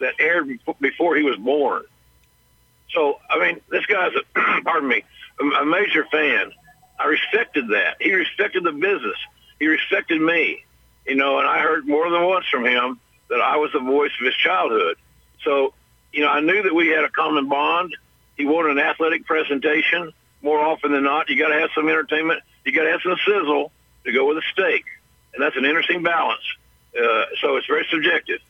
[0.00, 1.82] that aired before he was born.
[2.90, 5.04] So, I mean, this guy's a, pardon me,
[5.60, 6.52] a major fan.
[6.98, 7.96] I respected that.
[8.00, 9.16] He respected the business
[9.60, 10.64] he respected me,
[11.06, 14.10] you know, and I heard more than once from him that I was the voice
[14.18, 14.96] of his childhood.
[15.44, 15.74] So,
[16.12, 17.94] you know, I knew that we had a common bond.
[18.36, 21.28] He wanted an athletic presentation more often than not.
[21.28, 22.40] You got to have some entertainment.
[22.64, 23.70] You got to have some sizzle
[24.04, 24.84] to go with a steak,
[25.34, 26.42] and that's an interesting balance.
[26.96, 28.40] Uh, so it's very subjective.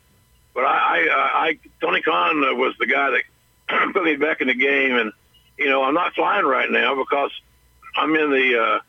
[0.55, 4.55] But I, I, I Tony Khan was the guy that put me back in the
[4.55, 5.12] game, and
[5.59, 7.31] you know, I'm not flying right now because
[7.96, 8.81] I'm in the uh,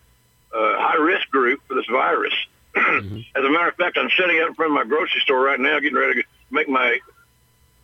[0.54, 2.34] high risk group for this virus.
[2.76, 3.18] mm-hmm.
[3.36, 5.60] As a matter of fact, I'm sitting out in front of my grocery store right
[5.60, 7.00] now, getting ready to make my,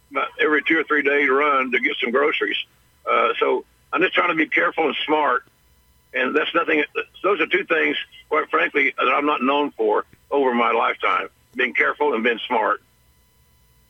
[0.09, 2.57] my every two or three days run to get some groceries.
[3.09, 5.43] Uh, so I'm just trying to be careful and smart.
[6.13, 6.83] And that's nothing.
[7.21, 7.97] Those are two things,
[8.29, 12.81] quite frankly, that I'm not known for over my lifetime: being careful and being smart.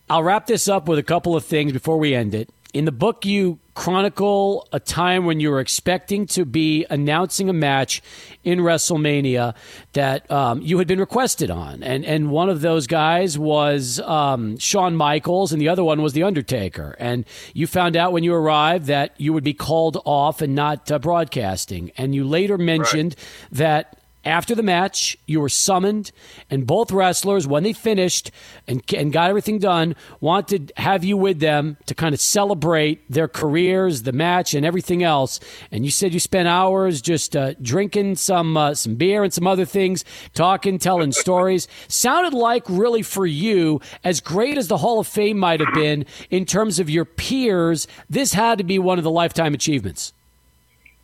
[0.09, 2.49] I'll wrap this up with a couple of things before we end it.
[2.77, 7.53] In the book, you chronicle a time when you were expecting to be announcing a
[7.53, 8.03] match
[8.43, 9.55] in WrestleMania
[9.93, 14.59] that um, you had been requested on, and and one of those guys was um,
[14.59, 16.95] Shawn Michaels, and the other one was The Undertaker.
[16.99, 20.91] And you found out when you arrived that you would be called off and not
[20.91, 23.57] uh, broadcasting, and you later mentioned right.
[23.57, 26.11] that after the match, you were summoned,
[26.49, 28.29] and both wrestlers, when they finished
[28.67, 33.09] and, and got everything done, wanted to have you with them to kind of celebrate
[33.09, 35.39] their careers, the match, and everything else.
[35.71, 39.47] And you said you spent hours just uh, drinking some uh, some beer and some
[39.47, 41.67] other things, talking, telling stories.
[41.87, 46.05] Sounded like really for you, as great as the Hall of Fame might have been
[46.29, 50.13] in terms of your peers, this had to be one of the lifetime achievements.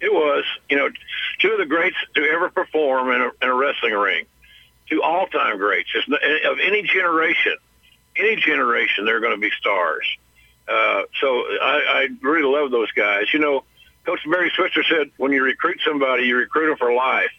[0.01, 0.89] It was, you know,
[1.39, 4.25] two of the greats to ever perform in a, in a wrestling ring,
[4.89, 7.55] two all-time greats Just of any generation.
[8.15, 10.07] Any generation, they're going to be stars.
[10.67, 13.25] Uh, so I, I really love those guys.
[13.33, 13.63] You know,
[14.05, 17.31] Coach Barry Switzer said, when you recruit somebody, you recruit them for life.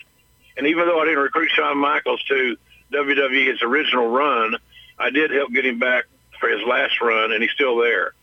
[0.57, 2.57] And even though I didn't recruit Shawn Michaels to
[2.93, 4.57] WWE his original run,
[4.99, 6.05] I did help get him back
[6.41, 8.15] for his last run, and he's still there.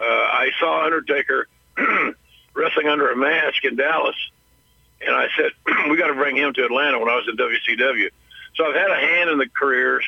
[0.00, 1.46] Uh, I saw Undertaker
[2.54, 4.16] wrestling under a mask in Dallas.
[5.00, 5.52] And I said,
[5.90, 8.10] we got to bring him to Atlanta when I was in WCW.
[8.56, 10.04] So I've had a hand in the careers,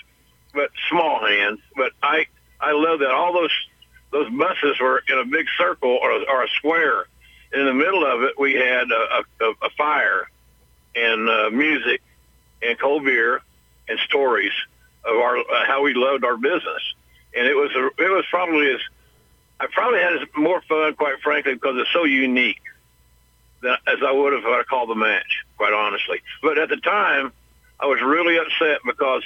[0.54, 1.58] but small hand.
[1.76, 2.26] But I,
[2.60, 3.52] I love that all those,
[4.10, 7.06] those buses were in a big circle or, or a square.
[7.52, 10.28] And in the middle of it, we had a, a, a fire
[10.94, 12.02] and uh, music
[12.62, 13.40] and cold beer
[13.88, 14.52] and stories
[15.04, 16.94] of our uh, how we loved our business.
[17.34, 18.80] And it was a, it was probably as
[19.58, 22.60] I probably had more fun, quite frankly, because it's so unique
[23.64, 26.20] as I would have if I called the match, quite honestly.
[26.42, 27.32] But at the time,
[27.80, 29.22] I was really upset because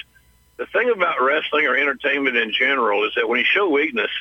[0.57, 4.11] the thing about wrestling or entertainment in general is that when you show weakness,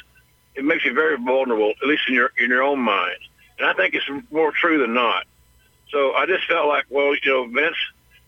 [0.54, 3.18] it makes you very vulnerable, at least in your in your own mind.
[3.58, 5.24] And I think it's more true than not.
[5.90, 7.76] So I just felt like, well, you know, Vince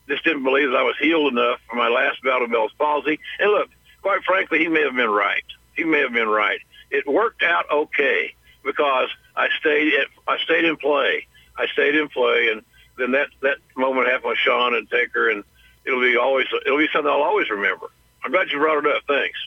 [0.09, 3.19] just didn't believe that I was healed enough for my last bout of Bell's palsy.
[3.39, 3.69] And look,
[4.01, 5.45] quite frankly, he may have been right.
[5.77, 10.65] He may have been right it worked out okay because I stayed at, I stayed
[10.65, 11.27] in play.
[11.59, 12.63] I stayed in play, and
[12.97, 15.45] then that that moment happened with Shawn and Taker, and
[15.85, 17.87] it'll be always it'll be something I'll always remember.
[18.25, 19.03] I'm glad you brought it up.
[19.07, 19.39] Thanks.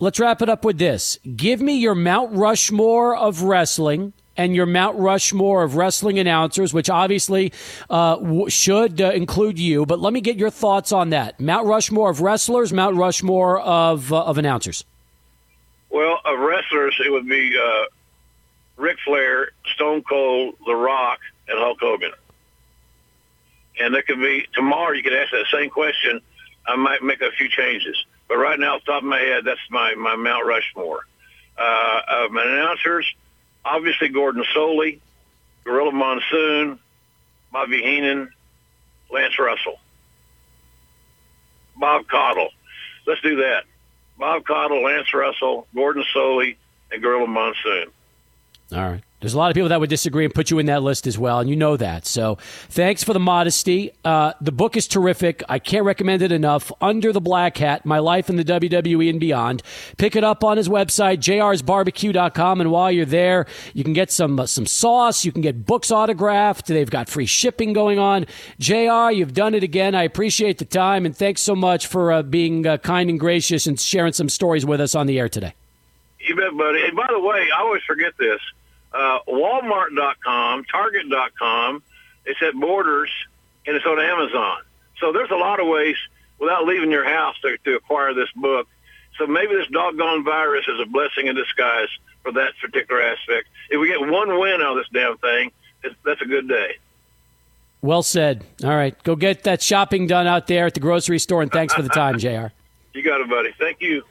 [0.00, 1.18] Let's wrap it up with this.
[1.34, 6.88] Give me your Mount Rushmore of wrestling and your Mount Rushmore of wrestling announcers, which
[6.88, 7.52] obviously
[7.90, 9.84] uh, w- should uh, include you.
[9.84, 11.40] But let me get your thoughts on that.
[11.40, 14.84] Mount Rushmore of wrestlers, Mount Rushmore of uh, of announcers.
[15.90, 17.84] Well, of wrestlers, it would be uh,
[18.76, 22.12] Ric Flair, Stone Cold, The Rock, and Hulk Hogan.
[23.80, 24.92] And there could be tomorrow.
[24.92, 26.20] You could ask that same question.
[26.66, 27.96] I might make a few changes,
[28.28, 31.06] but right now, off the top of my head, that's my my Mount Rushmore.
[31.56, 33.06] Uh, of my announcers,
[33.64, 35.00] obviously Gordon Solie,
[35.64, 36.78] Gorilla Monsoon,
[37.52, 38.30] Bobby Heenan,
[39.10, 39.80] Lance Russell,
[41.76, 42.50] Bob Caudle.
[43.06, 43.64] Let's do that.
[44.18, 46.56] Bob Caudle, Lance Russell, Gordon Solie,
[46.92, 47.86] and Gorilla Monsoon.
[48.72, 49.02] All right.
[49.20, 51.18] There's a lot of people that would disagree and put you in that list as
[51.18, 52.06] well, and you know that.
[52.06, 53.90] So thanks for the modesty.
[54.04, 55.42] Uh, the book is terrific.
[55.48, 56.70] I can't recommend it enough.
[56.80, 59.64] Under the Black Hat My Life in the WWE and Beyond.
[59.96, 62.60] Pick it up on his website, jrsbarbecue.com.
[62.60, 65.24] And while you're there, you can get some, uh, some sauce.
[65.24, 66.68] You can get books autographed.
[66.68, 68.24] They've got free shipping going on.
[68.60, 69.96] JR, you've done it again.
[69.96, 73.66] I appreciate the time, and thanks so much for uh, being uh, kind and gracious
[73.66, 75.54] and sharing some stories with us on the air today.
[76.20, 76.84] You bet, buddy.
[76.84, 78.40] And by the way, I always forget this
[78.92, 81.82] uh, Walmart.com, Target.com.
[82.26, 83.10] It's at Borders,
[83.66, 84.58] and it's on Amazon.
[85.00, 85.96] So there's a lot of ways
[86.38, 88.68] without leaving your house to, to acquire this book.
[89.18, 91.88] So maybe this doggone virus is a blessing in disguise
[92.22, 93.48] for that particular aspect.
[93.70, 95.50] If we get one win out of this damn thing,
[96.04, 96.76] that's a good day.
[97.80, 98.44] Well said.
[98.64, 99.00] All right.
[99.04, 101.88] Go get that shopping done out there at the grocery store, and thanks for the
[101.88, 102.48] time, JR.
[102.92, 103.52] You got it, buddy.
[103.58, 104.02] Thank you.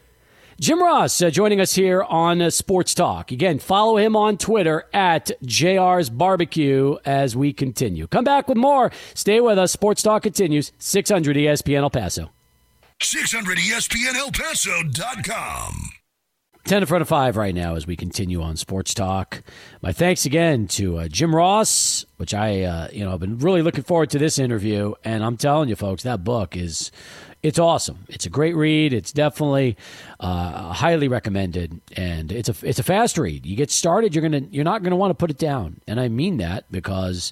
[0.60, 3.32] Jim Ross uh, joining us here on uh, Sports Talk.
[3.32, 8.08] Again, follow him on Twitter at JR's Barbecue as we continue.
[8.08, 8.92] Come back with more.
[9.14, 9.72] Stay with us.
[9.72, 10.72] Sports Talk continues.
[10.80, 12.32] 600 ESPN El Paso.
[13.00, 15.97] 600 ESPN El Paso.com.
[16.68, 19.42] 10 in front of 5 right now as we continue on Sports Talk.
[19.82, 23.62] My thanks again to uh, Jim Ross, which I, uh, you know, I've been really
[23.62, 24.94] looking forward to this interview.
[25.06, 26.92] And I'm telling you, folks, that book is
[27.42, 28.00] it's awesome.
[28.10, 28.92] It's a great read.
[28.92, 29.78] It's definitely
[30.20, 33.46] uh, highly recommended, and it's a it's a fast read.
[33.46, 36.10] You get started, you're gonna you're not gonna want to put it down, and I
[36.10, 37.32] mean that because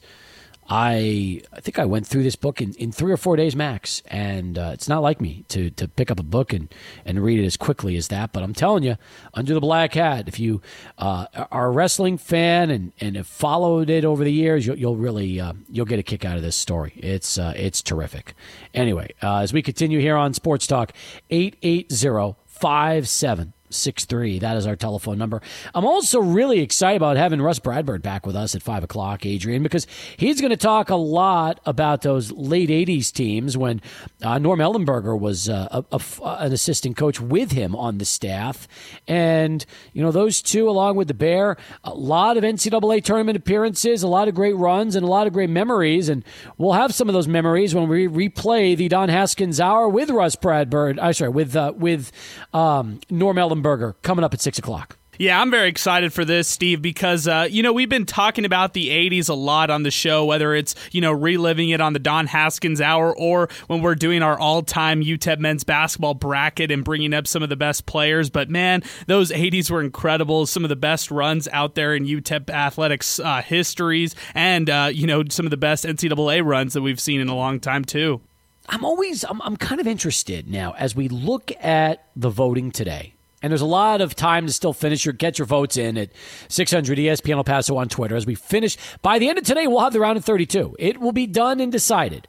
[0.67, 4.01] I I think I went through this book in, in three or four days max,
[4.07, 6.73] and uh, it's not like me to to pick up a book and,
[7.05, 8.31] and read it as quickly as that.
[8.33, 8.97] But I'm telling you,
[9.33, 10.61] Under the Black Hat, if you
[10.97, 14.97] uh, are a wrestling fan and, and have followed it over the years, you'll, you'll
[14.97, 16.93] really uh, you'll get a kick out of this story.
[16.97, 18.33] It's uh, it's terrific.
[18.73, 20.93] Anyway, uh, as we continue here on Sports Talk,
[21.29, 23.53] eight eight zero five seven.
[23.69, 24.39] 63.
[24.39, 25.41] That is our telephone number.
[25.73, 29.63] I'm also really excited about having Rus Bradburd back with us at 5 o'clock, Adrian,
[29.63, 29.87] because
[30.17, 33.81] he's going to talk a lot about those late 80s teams when
[34.21, 36.01] uh, Norm Ellenberger was uh, a, a,
[36.39, 38.67] an assistant coach with him on the staff.
[39.07, 44.03] And, you know, those two, along with the Bear, a lot of NCAA tournament appearances,
[44.03, 46.09] a lot of great runs, and a lot of great memories.
[46.09, 46.23] And
[46.57, 50.35] we'll have some of those memories when we replay the Don Haskins Hour with Rus
[50.35, 50.99] Bradburd.
[51.01, 52.11] I'm sorry, with, uh, with
[52.53, 53.54] um, Norm Ellenberger
[54.01, 54.97] Coming up at 6 o'clock.
[55.17, 58.73] Yeah, I'm very excited for this, Steve, because, uh, you know, we've been talking about
[58.73, 61.99] the 80s a lot on the show, whether it's, you know, reliving it on the
[61.99, 66.83] Don Haskins Hour or when we're doing our all time UTEP men's basketball bracket and
[66.83, 68.29] bringing up some of the best players.
[68.29, 70.45] But man, those 80s were incredible.
[70.47, 75.07] Some of the best runs out there in UTEP athletics uh, histories and, uh, you
[75.07, 78.19] know, some of the best NCAA runs that we've seen in a long time, too.
[78.67, 83.14] I'm always, I'm, I'm kind of interested now as we look at the voting today
[83.45, 86.09] and there's a lot of time to still finish your get your votes in at
[86.47, 88.15] 600 ESPN El Paso on Twitter.
[88.15, 90.75] As we finish by the end of today, we'll have the round of 32.
[90.79, 92.27] It will be done and decided.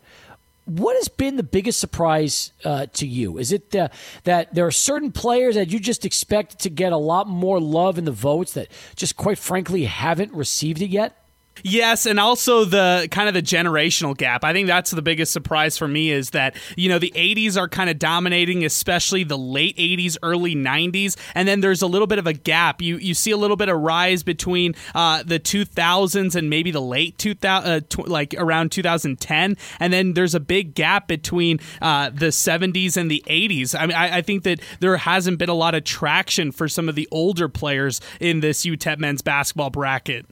[0.67, 3.39] What has been the biggest surprise uh, to you?
[3.39, 3.89] Is it uh,
[4.25, 7.97] that there are certain players that you just expect to get a lot more love
[7.97, 11.26] in the votes that just quite frankly haven't received it yet?
[11.63, 14.45] Yes, and also the kind of the generational gap.
[14.45, 17.69] I think that's the biggest surprise for me is that, you know, the 80s are
[17.69, 22.19] kind of dominating, especially the late 80s, early 90s, and then there's a little bit
[22.19, 22.83] of a gap.
[22.83, 26.81] You you see a little bit of rise between uh, the 2000s and maybe the
[26.81, 32.11] late 2000 uh, tw- like around 2010, and then there's a big gap between uh,
[32.11, 33.79] the 70s and the 80s.
[33.79, 36.89] I mean, I, I think that there hasn't been a lot of traction for some
[36.89, 40.27] of the older players in this UTEP men's basketball bracket.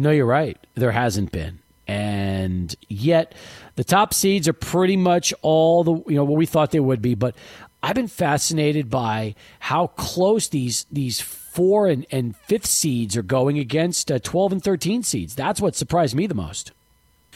[0.00, 0.56] No, you're right.
[0.76, 1.58] There hasn't been.
[1.86, 3.34] And yet
[3.74, 7.02] the top seeds are pretty much all the you know what we thought they would
[7.02, 7.34] be, but
[7.82, 13.58] I've been fascinated by how close these these four and, and fifth seeds are going
[13.58, 15.34] against uh, 12 and 13 seeds.
[15.34, 16.72] That's what surprised me the most.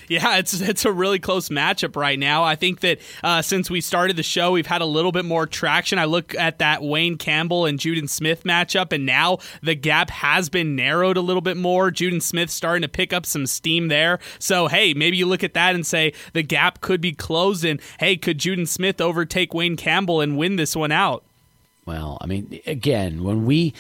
[0.09, 2.45] Yeah, it's it's a really close matchup right now.
[2.45, 5.47] I think that uh, since we started the show, we've had a little bit more
[5.47, 5.99] traction.
[5.99, 10.49] I look at that Wayne Campbell and Juden Smith matchup, and now the gap has
[10.49, 11.91] been narrowed a little bit more.
[11.91, 14.19] Juden Smith starting to pick up some steam there.
[14.39, 17.81] So hey, maybe you look at that and say the gap could be closed, and
[17.99, 21.25] hey, could Juden Smith overtake Wayne Campbell and win this one out?
[21.87, 23.75] Well, I mean, again, when we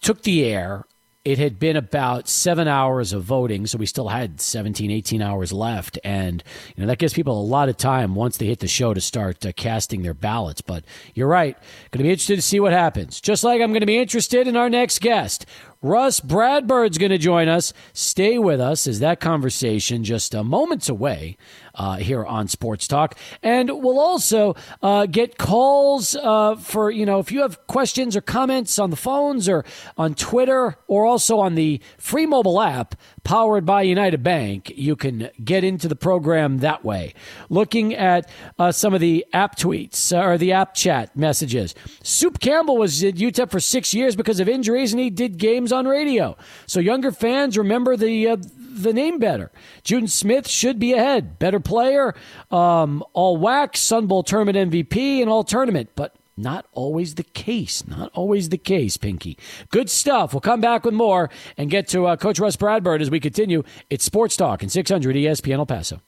[0.00, 0.85] took the air
[1.26, 5.52] it had been about seven hours of voting, so we still had 17, 18 hours
[5.52, 5.98] left.
[6.04, 6.40] And,
[6.76, 9.00] you know, that gives people a lot of time once they hit the show to
[9.00, 10.60] start uh, casting their ballots.
[10.60, 11.58] But you're right.
[11.90, 13.20] Going to be interested to see what happens.
[13.20, 15.46] Just like I'm going to be interested in our next guest.
[15.86, 17.72] Rus Bradburd's going to join us.
[17.92, 21.36] Stay with us as that conversation just uh, moments away
[21.76, 23.16] uh, here on Sports Talk.
[23.40, 28.20] And we'll also uh, get calls uh, for, you know, if you have questions or
[28.20, 29.64] comments on the phones or
[29.96, 32.96] on Twitter or also on the free mobile app
[33.26, 37.12] powered by United Bank, you can get into the program that way.
[37.50, 41.74] Looking at uh, some of the app tweets uh, or the app chat messages.
[42.04, 45.72] Soup Campbell was at UTEP for six years because of injuries and he did games
[45.72, 46.36] on radio.
[46.66, 49.50] So younger fans remember the uh, the name better.
[49.82, 51.38] Juden Smith should be ahead.
[51.40, 52.14] Better player,
[52.52, 55.90] um, all WAC, Sun Bowl tournament MVP, and all tournament.
[55.96, 57.86] But not always the case.
[57.86, 59.38] Not always the case, Pinky.
[59.70, 60.32] Good stuff.
[60.32, 63.62] We'll come back with more and get to uh, Coach Rus Bradburd as we continue.
[63.90, 66.00] It's Sports Talk and 600 ESPN El Paso.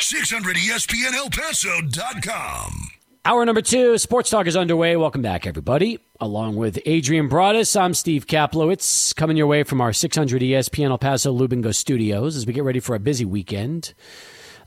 [0.00, 2.88] 600 ESPN El Paso.com.
[3.24, 4.96] Hour number two, Sports Talk is underway.
[4.96, 6.00] Welcome back, everybody.
[6.20, 10.98] Along with Adrian Broadus, I'm Steve Kaplowitz, coming your way from our 600 ESPN El
[10.98, 13.94] Paso Lube N' Go studios as we get ready for a busy weekend.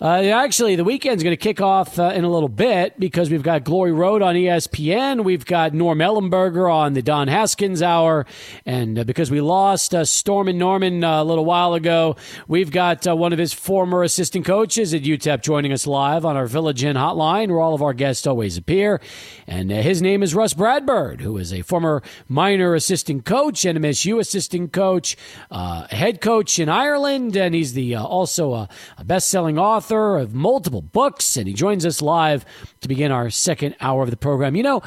[0.02, 3.44] Uh, actually, the weekend's going to kick off uh, in a little bit because we've
[3.44, 5.24] got Glory Road on ESPN.
[5.24, 8.26] We've got Norm Ellenberger on the Don Haskins Hour.
[8.66, 13.08] And uh, because we lost uh, Stormin' Norman uh, a little while ago, we've got
[13.08, 16.84] uh, one of his former assistant coaches at UTEP joining us live on our Village
[16.84, 19.00] Inn hotline, where all of our guests always appear.
[19.48, 24.74] And his name is Rus Bradburd, who is a former Miner assistant coach, NMSU assistant
[24.74, 25.16] coach,
[25.50, 30.34] head coach in Ireland, and he's the also a, a best selling author author of
[30.34, 32.44] multiple books, and he joins us live
[32.82, 34.56] to begin our second hour of the program.
[34.56, 34.82] You know,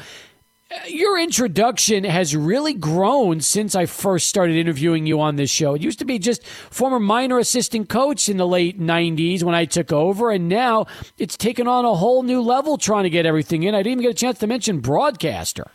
[0.87, 5.73] your introduction has really grown since I first started interviewing you on this show.
[5.73, 9.63] It used to be just former Miner assistant coach in the late 90s when I
[9.63, 10.85] took over, and now
[11.17, 13.73] it's taken on a whole new level trying to get everything in.
[13.73, 15.71] I didn't even get a chance to mention broadcaster.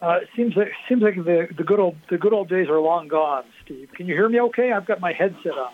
[0.00, 2.80] Uh, it seems like seems like the the good old the good old days are
[2.80, 3.44] long gone.
[3.62, 4.40] Steve, can you hear me?
[4.40, 5.72] Okay, I've got my headset on.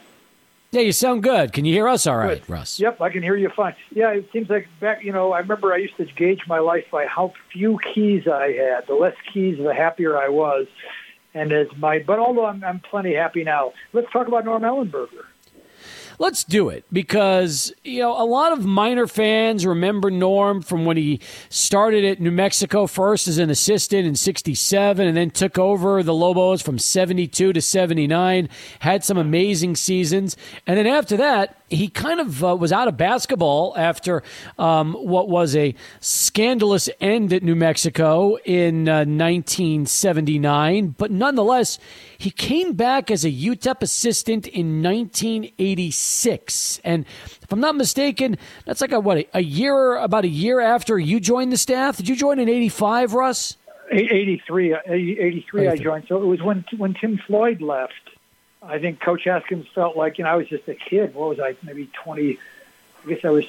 [0.72, 1.52] Yeah, you sound good.
[1.52, 2.50] Can you hear us all right, Good.
[2.50, 2.78] Rus?
[2.80, 3.74] Yep, I can hear you fine.
[3.90, 5.02] Yeah, it seems like back.
[5.04, 8.52] You know, I remember I used to gauge my life by how few keys I
[8.52, 8.86] had.
[8.86, 10.66] The less keys, the happier I was.
[11.34, 15.24] And as my, but although I'm, I'm plenty happy now, let's talk about Norm Ellenberger.
[16.18, 20.96] Let's do it because, you know, a lot of Miner fans remember Norm from when
[20.96, 26.02] he started at New Mexico first as an assistant in 67 and then took over
[26.02, 28.48] the Lobos from 72 to 79,
[28.80, 30.36] had some amazing seasons.
[30.66, 34.22] And then after that, he kind of uh, was out of basketball after
[34.58, 40.94] um, what was a scandalous end at New Mexico in uh, 1979.
[40.96, 41.78] But nonetheless,
[42.18, 46.80] he came back as a UTEP assistant in 1986.
[46.84, 47.04] And
[47.42, 51.18] if I'm not mistaken, that's like a, what, a year, about a year after you
[51.20, 51.96] joined the staff?
[51.96, 53.56] Did you join in 85, Rus?
[53.90, 56.04] Eight- 83, uh, 83 I joined.
[56.08, 57.92] So it was when when Tim Floyd left.
[58.66, 61.14] I think Coach Haskins felt like you know I was just a kid.
[61.14, 61.56] What was I?
[61.62, 62.38] Maybe 20.
[63.04, 63.44] I guess I was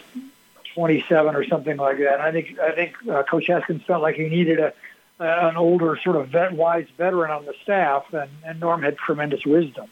[0.75, 2.13] 27 or something like that.
[2.13, 4.73] And I think I think uh, Coach Haskins felt like he needed a
[5.19, 9.45] an older sort of vet, wise veteran on the staff, and, and Norm had tremendous
[9.45, 9.89] wisdom.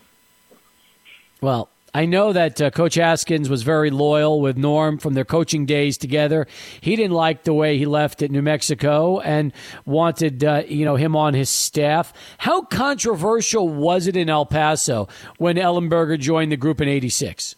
[1.41, 5.65] Well, I know that uh, Coach Haskins was very loyal with Norm from their coaching
[5.65, 6.45] days together.
[6.81, 9.53] He didn't like the way he left at New Mexico and
[9.85, 12.11] wanted uh, you know him on his staff.
[12.37, 17.55] How controversial was it in El Paso when Ellenberger joined the group in '86?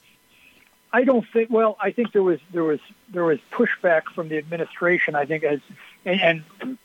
[0.93, 1.49] I don't think.
[1.49, 2.79] Well, I think there was there was
[3.11, 5.15] there was pushback from the administration.
[5.15, 5.61] I think as
[6.05, 6.77] and, and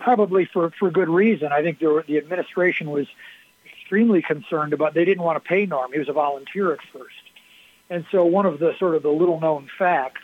[0.00, 1.52] probably for for good reason.
[1.52, 3.06] I think there were, the administration was
[3.88, 4.92] extremely concerned about.
[4.92, 5.92] They didn't want to pay Norm.
[5.92, 7.14] He was a volunteer at first,
[7.88, 10.20] and so one of the sort of the little known facts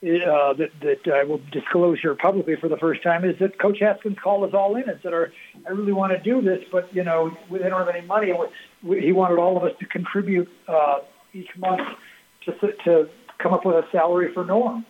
[0.00, 3.80] uh, that that I will disclose here publicly for the first time is that Coach
[3.80, 7.02] Haskins called us all in and said, "I really want to do this, but you
[7.02, 8.32] know they don't have any money."
[8.84, 11.00] We, he wanted all of us to contribute uh,
[11.32, 11.80] each month
[12.44, 12.52] to
[12.84, 13.08] to
[13.38, 14.86] come up with a salary for Norm.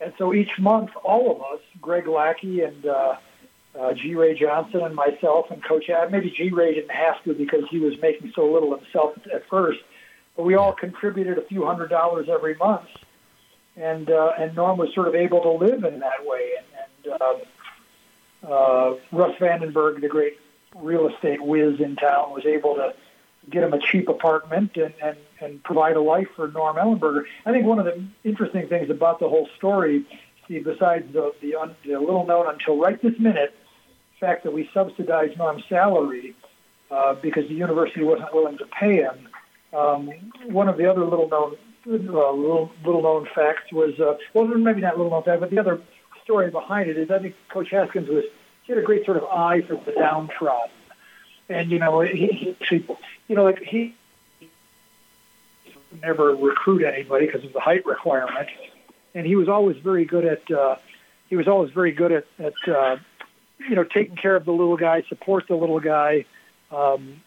[0.00, 3.16] And so each month, all of us, Greg Lackey and uh,
[3.78, 4.14] uh, G.
[4.14, 6.50] Ray Johnson and myself and Coach, maybe G.
[6.50, 9.80] Ray didn't have to because he was making so little himself at first,
[10.36, 12.88] but we all contributed a few hundred dollars every month,
[13.76, 16.50] and uh, and Norm was sort of able to live in that way.
[16.58, 16.66] And,
[17.12, 20.38] and uh, uh, Russ Vandenberg, the great
[20.76, 22.94] real estate whiz in town, was able to
[23.50, 27.24] get him a cheap apartment and, and, and provide a life for Norm Ellenberger.
[27.44, 30.06] I think one of the interesting things about the whole story,
[30.44, 33.54] Steve, besides the, the, un, the little known until right this minute
[34.24, 36.34] fact that we subsidized Norm's salary
[36.90, 39.28] uh, because the university wasn't willing to pay him,
[39.74, 40.10] um,
[40.46, 41.56] one of the other little known
[41.86, 45.58] uh, little, little known facts was uh, well maybe not little known fact, but the
[45.58, 45.80] other
[46.22, 48.24] story behind it is I think Coach Haskins was
[48.62, 50.70] he had a great sort of eye for the downtrodden,
[51.50, 52.86] and you know he, he
[53.28, 53.94] you know like he
[56.02, 58.48] never recruit anybody because of the height requirement,
[59.14, 60.76] and he was always very good at uh,
[61.28, 62.96] he was always very good at at uh,
[63.68, 66.24] you know taking care of the little guy, support the little guy,
[66.70, 67.22] um,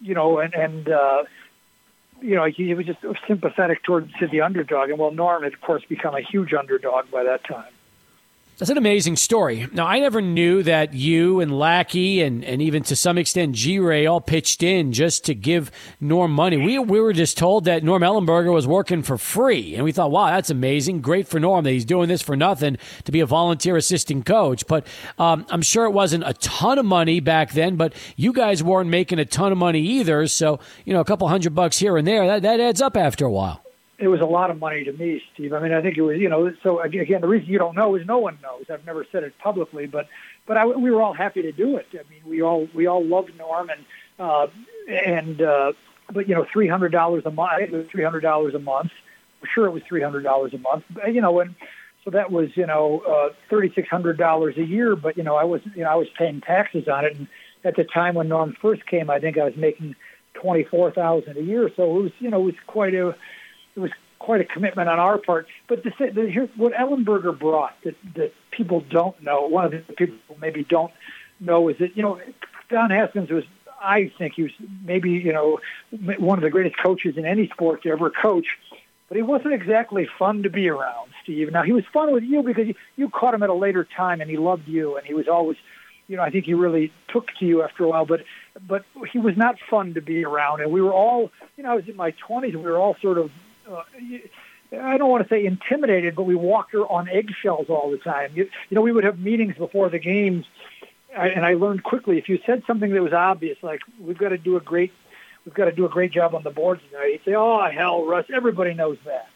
[0.00, 1.24] you know, and and uh,
[2.20, 5.60] you know he, was just sympathetic towards to the underdog, and well, Norm had of
[5.60, 7.72] course become a huge underdog by that time.
[8.58, 9.68] That's an amazing story.
[9.72, 13.78] Now, I never knew that you and Lackey and, and even to some extent G
[13.78, 16.56] Ray all pitched in just to give Norm money.
[16.56, 19.76] We, we were just told that Norm Ellenberger was working for free.
[19.76, 21.02] And we thought, wow, that's amazing.
[21.02, 24.66] Great for Norm that he's doing this for nothing to be a volunteer assistant coach.
[24.66, 24.88] But
[25.20, 28.90] um, I'm sure it wasn't a ton of money back then, but you guys weren't
[28.90, 30.26] making a ton of money either.
[30.26, 33.24] So, you know, a couple hundred bucks here and there, that, that adds up after
[33.24, 33.62] a while
[33.98, 35.52] it was a lot of money to me, Steve.
[35.52, 37.96] I mean, I think it was, you know, so again, the reason you don't know
[37.96, 38.64] is no one knows.
[38.70, 40.08] I've never said it publicly, but
[40.46, 41.86] but I, we were all happy to do it.
[41.92, 43.84] I mean, we all we all loved Norm and
[44.18, 44.46] uh,
[44.88, 45.72] and uh,
[46.12, 47.60] but you know, three hundred dollars a month.
[47.60, 48.92] It was three hundred dollars a month.
[49.42, 50.84] I'm sure it was three hundred dollars a month.
[50.90, 51.56] but, You know, and
[52.04, 54.94] so that was you know uh, thirty six hundred dollars a year.
[54.94, 57.26] But you know, I was you know I was paying taxes on it, and
[57.64, 59.96] at the time when Norm first came, I think I was making
[60.34, 61.68] twenty four thousand a year.
[61.74, 63.16] So it was you know it was quite a
[63.78, 65.46] it was quite a commitment on our part.
[65.68, 69.78] But the, the, here, what Ellenberger brought that, that people don't know, one of the
[69.94, 70.92] people maybe don't
[71.40, 72.20] know, is that you know
[72.68, 73.44] Don Haskins was,
[73.80, 74.52] I think he was
[74.84, 75.60] maybe you know
[76.18, 78.48] one of the greatest coaches in any sport to ever coach.
[79.08, 81.52] but he wasn't exactly fun to be around, Steve.
[81.52, 84.20] Now he was fun with you because you, you caught him at a later time,
[84.20, 85.56] and he loved you, and he was always,
[86.08, 88.04] you know, I think he really took to you after a while.
[88.04, 88.24] But
[88.66, 91.74] but he was not fun to be around, and we were all, you know, I
[91.76, 93.30] was in my twenties, and we were all sort of.
[93.68, 93.82] Uh,
[94.72, 98.32] I don't want to say intimidated, but we walked her on eggshells all the time.
[98.34, 100.44] You, you know, we would have meetings before the games,
[101.14, 104.38] and I learned quickly if you said something that was obvious, like we've got to
[104.38, 104.92] do a great,
[105.44, 107.12] we've got to do a great job on the boards tonight.
[107.12, 109.28] He'd say, "Oh hell, Rus, everybody knows that."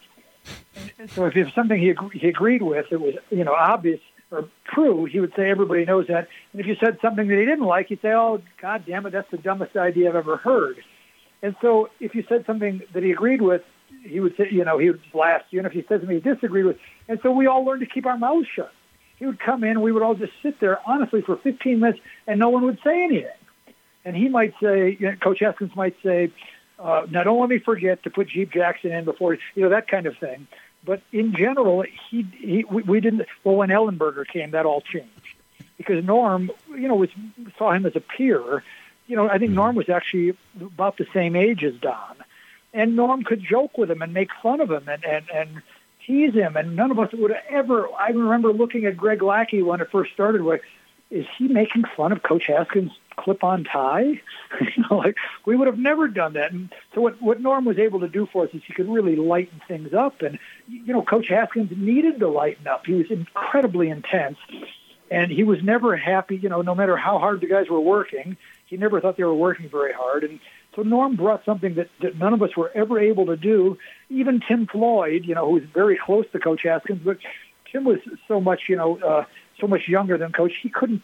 [0.99, 4.49] And so if it's something he he agreed with, it was you know obvious or
[4.65, 6.27] true, he would say everybody knows that.
[6.51, 9.11] And if you said something that he didn't like, he'd say, "Oh, God damn it,
[9.11, 10.77] that's the dumbest idea I've ever heard."
[11.41, 13.61] And so if you said something that he agreed with,
[14.03, 15.59] he would say, you know, he would blast you.
[15.59, 16.77] And if he said something he disagreed with,
[17.07, 18.71] and so we all learned to keep our mouths shut.
[19.17, 22.39] He would come in, we would all just sit there honestly for 15 minutes, and
[22.39, 23.29] no one would say anything.
[24.05, 26.31] And he might say, you know, Coach Haskins might say,
[26.77, 29.87] uh, "Now don't let me forget to put Jeep Jackson in before you know that
[29.87, 30.47] kind of thing."
[30.83, 33.25] But in general, he, he we, we didn't.
[33.45, 35.09] Well, when Ellenberger came, that all changed
[35.77, 37.09] because Norm, you know, was
[37.57, 38.63] saw him as a peer.
[39.07, 42.15] You know, I think Norm was actually about the same age as Don,
[42.73, 45.61] and Norm could joke with him and make fun of him and and and
[46.05, 46.57] tease him.
[46.57, 47.87] And none of us would ever.
[47.93, 50.41] I remember looking at Greg Lackey when it first started.
[50.41, 50.63] Like,
[51.09, 54.21] is he making fun of Coach Haskins' clip-on tie?
[54.91, 55.15] like
[55.45, 56.51] we would have never done that.
[56.51, 59.15] And so what what Norm was able to do for us is he could really
[59.15, 60.21] lighten things up.
[60.21, 62.85] And you know, Coach Haskins needed to lighten up.
[62.85, 64.37] He was incredibly intense,
[65.11, 66.37] and he was never happy.
[66.37, 69.35] You know, no matter how hard the guys were working, he never thought they were
[69.35, 70.23] working very hard.
[70.23, 70.39] And
[70.75, 73.77] so Norm brought something that, that none of us were ever able to do.
[74.09, 77.17] Even Tim Floyd, you know, who was very close to Coach Haskins, but
[77.71, 79.25] Tim was so much, you know, uh,
[79.59, 80.53] so much younger than Coach.
[80.61, 81.03] He couldn't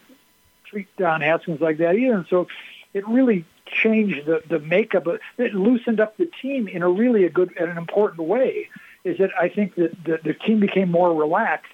[0.65, 2.15] treat Don Haskins like that either.
[2.15, 2.47] And so
[2.93, 5.07] it really changed the the makeup.
[5.07, 8.69] Of, it loosened up the team in a really a good and an important way.
[9.03, 11.71] Is that I think that the, the team became more relaxed,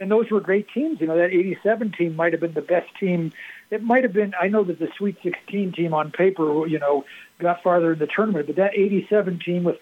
[0.00, 1.00] and those were great teams.
[1.00, 3.32] You know, that '87 team might have been the best team.
[3.74, 4.34] It might have been.
[4.40, 7.04] I know that the Sweet 16 team on paper, you know,
[7.40, 9.78] got farther in the tournament, but that '87 team with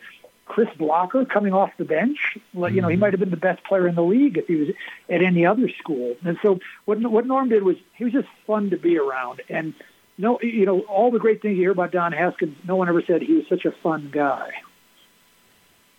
[0.46, 2.36] Chris Blocker coming off the bench.
[2.52, 2.98] You know, he mm-hmm.
[2.98, 4.68] might have been the best player in the league if he was
[5.08, 6.16] at any other school.
[6.24, 9.42] And so what what Norm did was he was just fun to be around.
[9.48, 9.74] And
[10.18, 13.02] no, you know, all the great things you hear about Don Haskins, no one ever
[13.02, 14.50] said he was such a fun guy.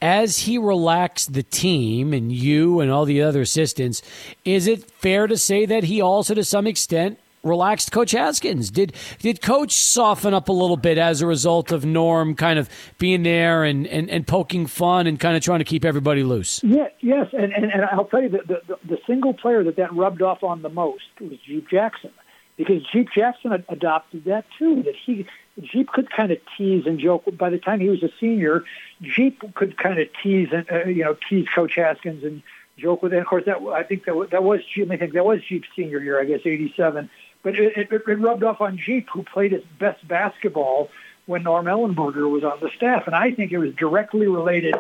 [0.02, 4.02] As he relaxed the team and you and all the other assistants,
[4.44, 8.72] is it fair to say that he also, to some extent, relaxed Coach Haskins?
[8.72, 12.70] Did did Coach soften up a little bit as a result of Norm kind of
[12.98, 16.64] being there and, and, and poking fun and kind of trying to keep everybody loose?
[16.64, 19.94] Yeah, yes, and, and, and I'll tell you the, the, the single player that that
[19.94, 22.12] rubbed off on the most was Jeep Jackson
[22.58, 24.84] because Jeep Jackson ad- adopted that too.
[24.84, 25.26] That he
[25.62, 27.24] Jeep could kind of tease and joke.
[27.38, 28.64] By the time he was a senior,
[29.02, 32.42] Jeep could kind of tease and uh, you know tease Coach Haskins and
[32.78, 33.20] joke with it.
[33.20, 34.90] Of course, that I think that that was Jeep.
[34.92, 36.20] I think that was Jeep's senior year.
[36.20, 37.10] I guess '87.
[37.44, 40.90] But it, it, it rubbed off on Jeep, who played his best basketball
[41.26, 44.76] when Norm Ellenberger was on the staff, and I think it was directly related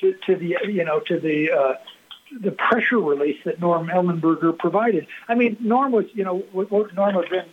[0.00, 1.74] to, to the you know to the uh,
[2.40, 5.06] the pressure release that Norm Ellenberger provided.
[5.28, 7.46] I mean, Norm was you know Norm had been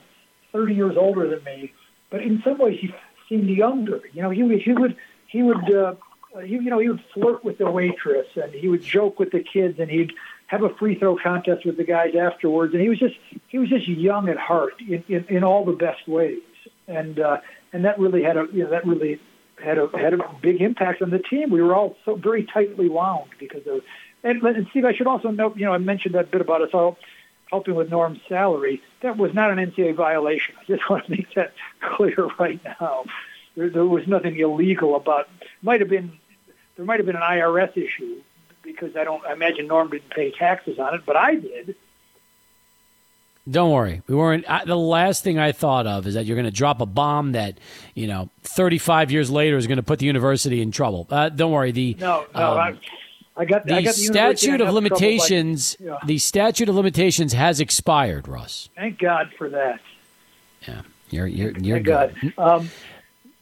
[0.51, 1.73] 30 years older than me,
[2.09, 2.93] but in some ways he
[3.27, 4.01] seemed younger.
[4.13, 4.95] You know, he he would
[5.27, 5.95] he would uh,
[6.43, 9.43] he, you know he would flirt with the waitress and he would joke with the
[9.43, 10.13] kids and he'd
[10.49, 12.73] have a free throw contest with the guys afterwards.
[12.73, 13.15] And he was just
[13.47, 16.41] he was just young at heart in, in, in all the best ways.
[16.87, 17.37] And uh,
[17.71, 19.19] and that really had a you know that really
[19.63, 21.51] had a had a big impact on the team.
[21.51, 23.81] We were all so very tightly wound because of
[24.23, 26.71] and, and Steve, I should also note, you know, I mentioned that bit about us
[26.73, 26.97] all
[27.49, 28.81] helping with Norm's salary.
[29.01, 30.55] That was not an NCAA violation.
[30.59, 33.05] I just want to make that clear right now.
[33.55, 35.29] There, there was nothing illegal about.
[35.61, 36.13] Might have been
[36.75, 38.21] there might have been an IRS issue
[38.71, 41.75] because I don't I imagine Norm didn't pay taxes on it, but I did.
[43.49, 44.47] Don't worry, we weren't.
[44.49, 47.31] I, the last thing I thought of is that you're going to drop a bomb
[47.31, 47.57] that
[47.95, 51.07] you know 35 years later is going to put the university in trouble.
[51.09, 51.71] Uh, don't worry.
[51.71, 52.51] The no, no.
[52.51, 52.77] Um, I,
[53.37, 55.77] I got the, I got the statute of limitations.
[55.79, 55.97] Yeah.
[56.05, 58.69] The statute of limitations has expired, Rus.
[58.75, 59.79] Thank God for that.
[60.67, 61.85] Yeah, you're you're you're Thank
[62.21, 62.33] good.
[62.35, 62.59] God.
[62.61, 62.69] Um,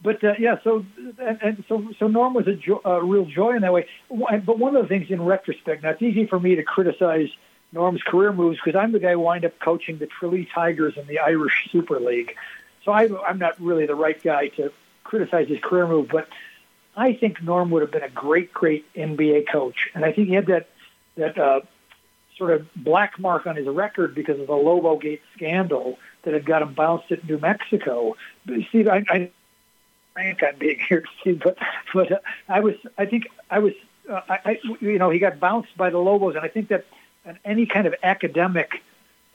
[0.00, 0.84] but uh, yeah, so
[1.18, 3.86] and, and, so so Norm was a, jo- a real joy in that way.
[4.08, 7.28] But one of the things in retrospect, now it's easy for me to criticize
[7.72, 11.06] Norm's career moves because I'm the guy who wind up coaching the Tralee Tigers in
[11.06, 12.34] the Irish Super League.
[12.84, 14.72] So I, I'm not really the right guy to
[15.04, 16.28] criticize his career move, but
[16.96, 20.34] I think Norm would have been a great, great NBA coach, and I think he
[20.34, 20.68] had that
[21.16, 21.60] that uh,
[22.36, 26.46] sort of black mark on his record because of the Lobo Gate scandal that had
[26.46, 28.16] got him bounced at New Mexico.
[28.46, 29.30] But Steve, I, I
[30.18, 31.56] rank on being here, Steve, but
[31.94, 33.72] but uh, I was I think I was
[34.10, 36.84] uh, I, I, you know, he got bounced by the Lobos, and I think that
[37.44, 38.82] any kind of academic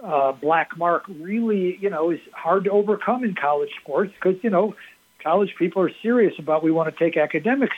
[0.03, 4.49] uh, black mark really, you know, is hard to overcome in college sports because you
[4.49, 4.75] know,
[5.21, 7.77] college people are serious about we want to take academics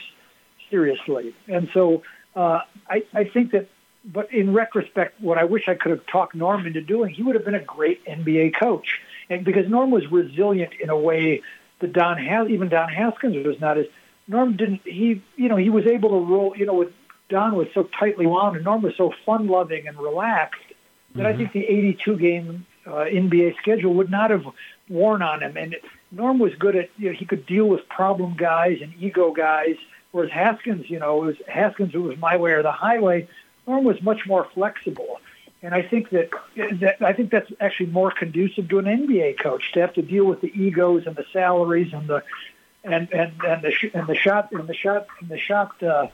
[0.70, 2.02] seriously, and so
[2.34, 3.68] uh, I, I think that.
[4.08, 7.34] But in retrospect, what I wish I could have talked Norm into doing, he would
[7.34, 11.42] have been a great NBA coach, and because Norm was resilient in a way
[11.80, 13.86] that Don Has- even Don Haskins was not as
[14.28, 16.92] Norm didn't he you know he was able to roll you know with
[17.28, 20.60] Don was so tightly wound and Norm was so fun loving and relaxed
[21.14, 21.26] that mm-hmm.
[21.26, 24.44] I think the 82 game uh, NBA schedule would not have
[24.88, 25.56] worn on him.
[25.56, 25.76] And
[26.12, 29.76] Norm was good at you know he could deal with problem guys and ego guys
[30.12, 33.28] whereas Haskins you know it was Haskins who was my way or the highway.
[33.66, 35.20] Norm was much more flexible
[35.62, 39.72] and I think that, that I think that's actually more conducive to an NBA coach
[39.72, 42.22] to have to deal with the egos and the salaries and the
[42.84, 46.08] and and and the sh- and the shot and the shot and the shot uh,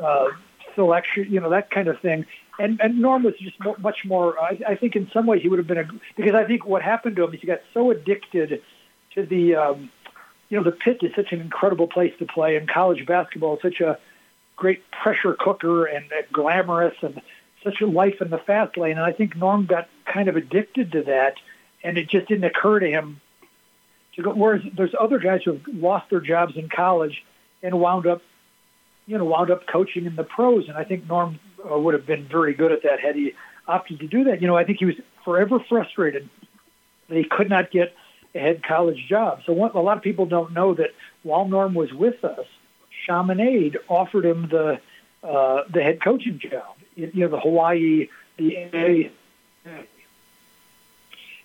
[0.00, 0.28] uh,
[0.74, 2.26] selection, you know, that kind of thing.
[2.58, 4.38] And and Norm was just much more.
[4.40, 6.82] I, I think in some ways he would have been a because I think what
[6.82, 8.62] happened to him is he got so addicted
[9.14, 9.90] to the, um,
[10.48, 13.62] you know, the pit is such an incredible place to play, and college basketball is
[13.62, 13.98] such a
[14.54, 17.20] great pressure cooker and uh, glamorous and
[17.66, 18.92] such a life in the fast lane.
[18.92, 21.34] And I think Norm got kind of addicted to that,
[21.82, 23.20] and it just didn't occur to him
[24.14, 24.32] to go.
[24.32, 27.24] Whereas there's other guys who have lost their jobs in college
[27.62, 28.22] and wound up,
[29.06, 30.68] you know, wound up coaching in the pros.
[30.68, 33.34] And I think Norm uh, would have been very good at that had he
[33.66, 34.40] opted to do that.
[34.40, 36.30] You know, I think he was forever frustrated
[37.08, 37.94] that he could not get
[38.34, 39.40] a head college job.
[39.44, 40.90] So what, a lot of people don't know that
[41.24, 42.46] while Norm was with us,
[43.06, 44.80] Chaminade offered him the
[45.22, 46.76] uh, the head coaching job.
[46.96, 49.12] You know, the Hawaii, the A,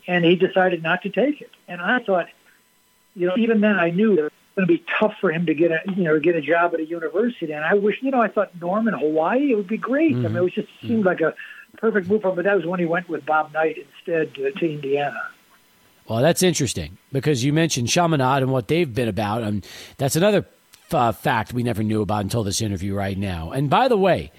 [0.07, 1.51] and he decided not to take it.
[1.67, 2.27] And I thought,
[3.15, 5.53] you know, even then I knew it was going to be tough for him to
[5.53, 7.51] get a, you know, get a job at a university.
[7.51, 10.15] And I wish, you know, I thought Norman, Hawaii, it would be great.
[10.15, 10.25] Mm-hmm.
[10.25, 11.07] I mean, it was just seemed mm-hmm.
[11.07, 11.35] like a
[11.77, 12.35] perfect move for him.
[12.35, 15.21] But that was when he went with Bob Knight instead to, to Indiana.
[16.07, 19.43] Well, that's interesting because you mentioned Chaminade and what they've been about.
[19.43, 19.65] And
[19.97, 20.45] that's another
[20.91, 23.51] uh, fact we never knew about until this interview right now.
[23.51, 24.31] And by the way,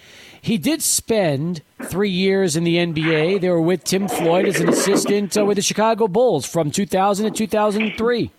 [0.43, 3.41] he did spend three years in the NBA.
[3.41, 7.27] They were with Tim Floyd as an assistant uh, with the Chicago Bulls from 2000
[7.27, 8.33] to 2003.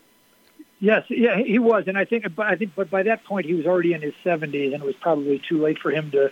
[0.82, 3.66] Yes, yeah, he was, and I think, I think, but by that point he was
[3.66, 6.30] already in his seventies, and it was probably too late for him to,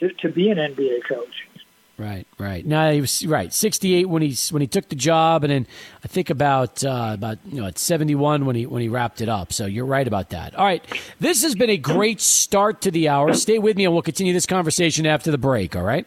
[0.00, 1.48] to, to be an NBA coach.
[1.96, 2.66] Right, right.
[2.66, 3.52] Now he was right.
[3.52, 5.66] Sixty-eight when he when he took the job, and then
[6.02, 9.28] I think about uh, about you know at seventy-one when he when he wrapped it
[9.28, 9.52] up.
[9.52, 10.56] So you're right about that.
[10.56, 10.84] All right,
[11.20, 13.32] this has been a great start to the hour.
[13.34, 15.76] Stay with me, and we'll continue this conversation after the break.
[15.76, 16.04] All right.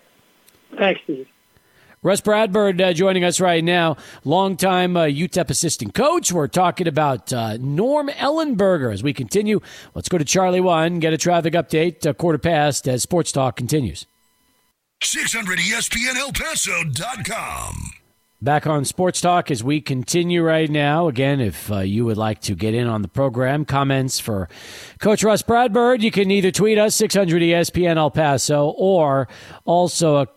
[0.78, 1.28] Thanks, Steve.
[2.04, 6.34] Rus Bradburd uh, joining us right now, longtime uh, UTEP assistant coach.
[6.34, 9.62] We're talking about uh, Norm Ellenberger as we continue.
[9.96, 13.56] Let's go to Charlie One, get a traffic update, uh, quarter past as Sports Talk
[13.56, 14.06] continues.
[15.02, 17.92] 600 ESPNElPaso.com.
[18.40, 21.08] Back on Sports Talk as we continue right now.
[21.08, 24.48] Again, if uh, you would like to get in on the program, comments for
[25.00, 29.28] Coach Rus Bradburd, you can either tweet us 600 ESPN El Paso or
[29.66, 30.28] also a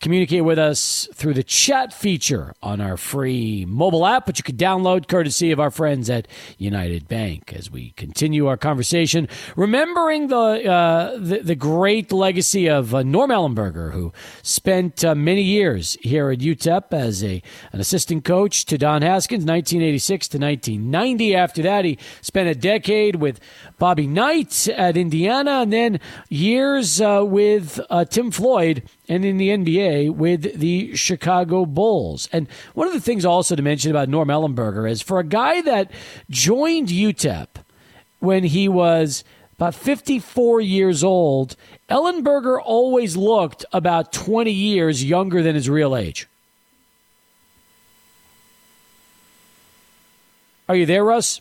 [0.00, 4.56] Communicate with us through the chat feature on our free mobile app, which you can
[4.56, 6.26] download courtesy of our friends at
[6.56, 7.52] United Bank.
[7.52, 13.28] As we continue our conversation, remembering the uh, the, the, great legacy of uh, Norm
[13.28, 14.10] Ellenberger, who
[14.42, 17.42] spent uh, many years here at UTEP as a
[17.72, 21.36] an assistant coach to Don Haskins, 1986 to 1990.
[21.36, 23.38] After that, he spent a decade with
[23.78, 29.48] Bobby Knight at Indiana, and then years uh, with uh, Tim Floyd and in the
[29.48, 32.28] NBA with the Chicago Bulls.
[32.32, 35.60] And one of the things also to mention about Norm Ellenberger is for a guy
[35.62, 35.90] that
[36.30, 37.48] joined UTEP
[38.20, 39.24] when he was
[39.56, 41.56] about 54 years old,
[41.90, 46.28] Ellenberger always looked about 20 years younger than his real age.
[50.68, 51.40] Are you there, Rus?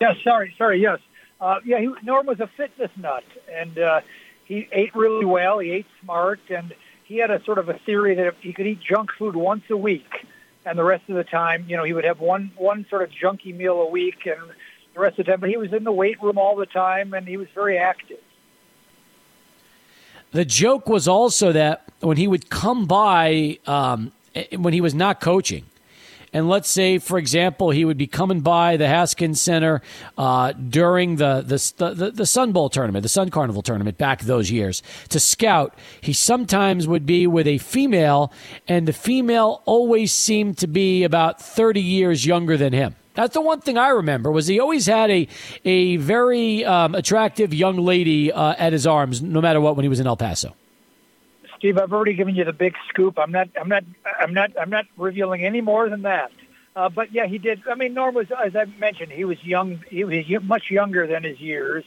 [0.00, 0.98] Yes, sorry, sorry, yes.
[1.42, 4.00] Uh, yeah, he, Norm was a fitness nut, and uh,
[4.44, 5.58] he ate really well.
[5.58, 6.72] He ate smart, and
[7.02, 9.76] he had a sort of a theory that he could eat junk food once a
[9.76, 10.24] week,
[10.64, 13.10] and the rest of the time, you know, he would have one one sort of
[13.10, 14.40] junky meal a week, and
[14.94, 17.12] the rest of the time, but he was in the weight room all the time,
[17.12, 18.20] and he was very active.
[20.30, 24.12] The joke was also that when he would come by, um,
[24.56, 25.64] when he was not coaching,
[26.32, 29.82] and let's say, for example, he would be coming by the Haskins Center
[30.16, 34.50] uh, during the, the, the the Sun Bowl tournament, the Sun Carnival tournament back those
[34.50, 35.74] years to scout.
[36.00, 38.32] He sometimes would be with a female,
[38.66, 42.96] and the female always seemed to be about thirty years younger than him.
[43.14, 45.28] That's the one thing I remember was he always had a
[45.64, 49.90] a very um, attractive young lady uh, at his arms, no matter what, when he
[49.90, 50.54] was in El Paso.
[51.62, 53.20] Steve, I've already given you the big scoop.
[53.20, 53.48] I'm not.
[53.56, 53.84] I'm not.
[54.18, 54.50] I'm not.
[54.60, 56.32] I'm not revealing any more than that.
[56.74, 57.62] Uh, but yeah, he did.
[57.70, 59.80] I mean, Norm was, as I mentioned, he was young.
[59.88, 61.84] He was much younger than his years,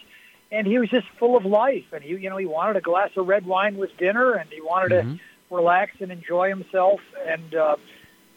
[0.49, 1.83] and he was just full of life.
[1.91, 4.61] And he, you know, he wanted a glass of red wine with dinner, and he
[4.61, 5.15] wanted mm-hmm.
[5.15, 5.19] to
[5.53, 7.01] relax and enjoy himself.
[7.27, 7.75] And uh,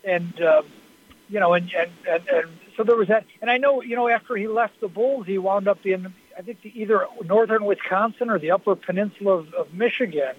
[0.02, 0.62] and uh,
[1.28, 3.26] you know, and, and and and so there was that.
[3.40, 6.42] And I know, you know, after he left the Bulls, he wound up in I
[6.42, 10.34] think the, either northern Wisconsin or the Upper Peninsula of, of Michigan.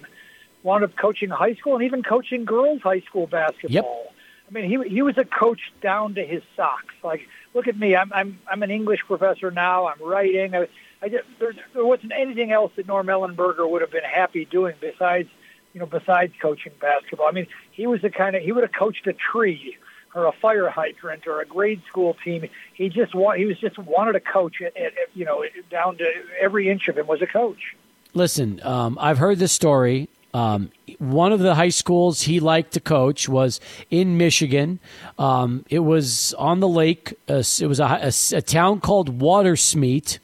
[0.62, 3.70] Wound up coaching high school and even coaching girls high school basketball.
[3.70, 4.14] Yep.
[4.48, 6.94] I mean, he he was a coach down to his socks.
[7.02, 7.96] Like, look at me.
[7.96, 9.86] I'm I'm I'm an English professor now.
[9.86, 10.54] I'm writing.
[10.54, 10.68] I,
[11.02, 14.74] I just, there, there wasn't anything else that Norm Ellenberger would have been happy doing
[14.80, 15.28] besides,
[15.72, 17.26] you know, besides coaching basketball.
[17.26, 19.78] I mean, he was the kind of he would have coached a tree
[20.14, 22.48] or a fire hydrant or a grade school team.
[22.74, 24.74] He just want he was just wanted to coach it.
[25.14, 27.76] You know, down to every inch of him was a coach.
[28.12, 30.08] Listen, um, I've heard this story.
[30.32, 33.60] Um, one of the high schools he liked to coach was
[33.90, 34.78] in Michigan.
[35.18, 37.14] Um, it was on the lake.
[37.28, 40.18] Uh, it was a, a, a town called Watersmeet,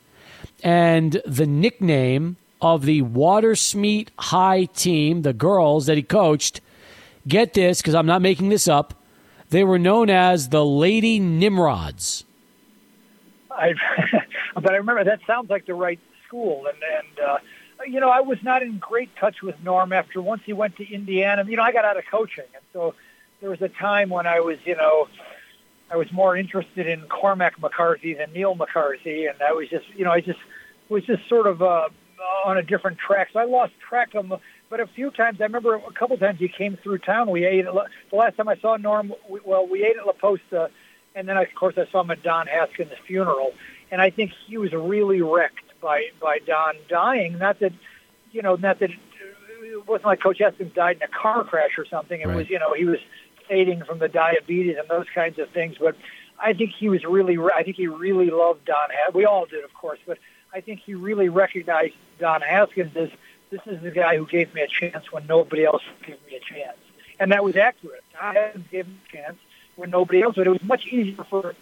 [0.62, 6.60] and the nickname of the Watersmeet High team, the girls that he coached,
[7.26, 8.94] get this because I'm not making this up.
[9.50, 12.24] They were known as the Lady Nimrods.
[13.50, 13.74] I,
[14.54, 17.38] but I remember that sounds like the right school, and and uh,
[17.86, 20.88] you know, I was not in great touch with Norm after once he went to
[20.88, 21.44] Indiana.
[21.46, 22.94] You know, I got out of coaching, and so
[23.40, 25.08] there was a time when I was, you know,
[25.90, 30.04] I was more interested in Cormac McCarthy than Neil McCarthy, and I was just, you
[30.04, 30.38] know, I just
[30.88, 31.88] was just sort of uh,
[32.44, 33.28] on a different track.
[33.32, 34.38] So I lost track of him.
[34.68, 37.30] But a few times, I remember a couple times he came through town.
[37.30, 37.66] We ate.
[37.66, 40.70] At, the last time I saw Norm, we, well, we ate at La Posta,
[41.14, 43.52] and then of course I saw him at Don Haskins' funeral,
[43.92, 47.38] and I think he was really wrecked by by Don dying.
[47.38, 47.72] Not that
[48.32, 51.86] you know, not that it wasn't like Coach Haskins died in a car crash or
[51.86, 52.20] something.
[52.20, 52.36] It right.
[52.36, 52.98] was you know he was
[53.48, 55.76] fading from the diabetes and those kinds of things.
[55.78, 55.96] But
[56.40, 57.38] I think he was really.
[57.38, 58.88] I think he really loved Don.
[59.14, 60.18] We all did, of course, but
[60.52, 63.10] I think he really recognized Don Haskins as
[63.50, 66.40] this is the guy who gave me a chance when nobody else gave me a
[66.40, 66.78] chance,
[67.20, 68.02] and that was accurate.
[68.12, 69.38] Don Haskins gave him a chance
[69.76, 70.48] when nobody else would.
[70.48, 71.54] It was much easier for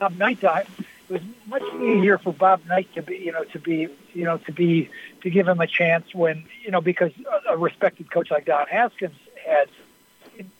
[0.00, 0.66] Bob Knight to
[1.08, 4.38] it was much easier for Bob Knight to be, you know, to be, you know,
[4.38, 4.90] to be,
[5.22, 7.12] to give him a chance when, you know, because
[7.48, 9.68] a respected coach like Don Haskins had,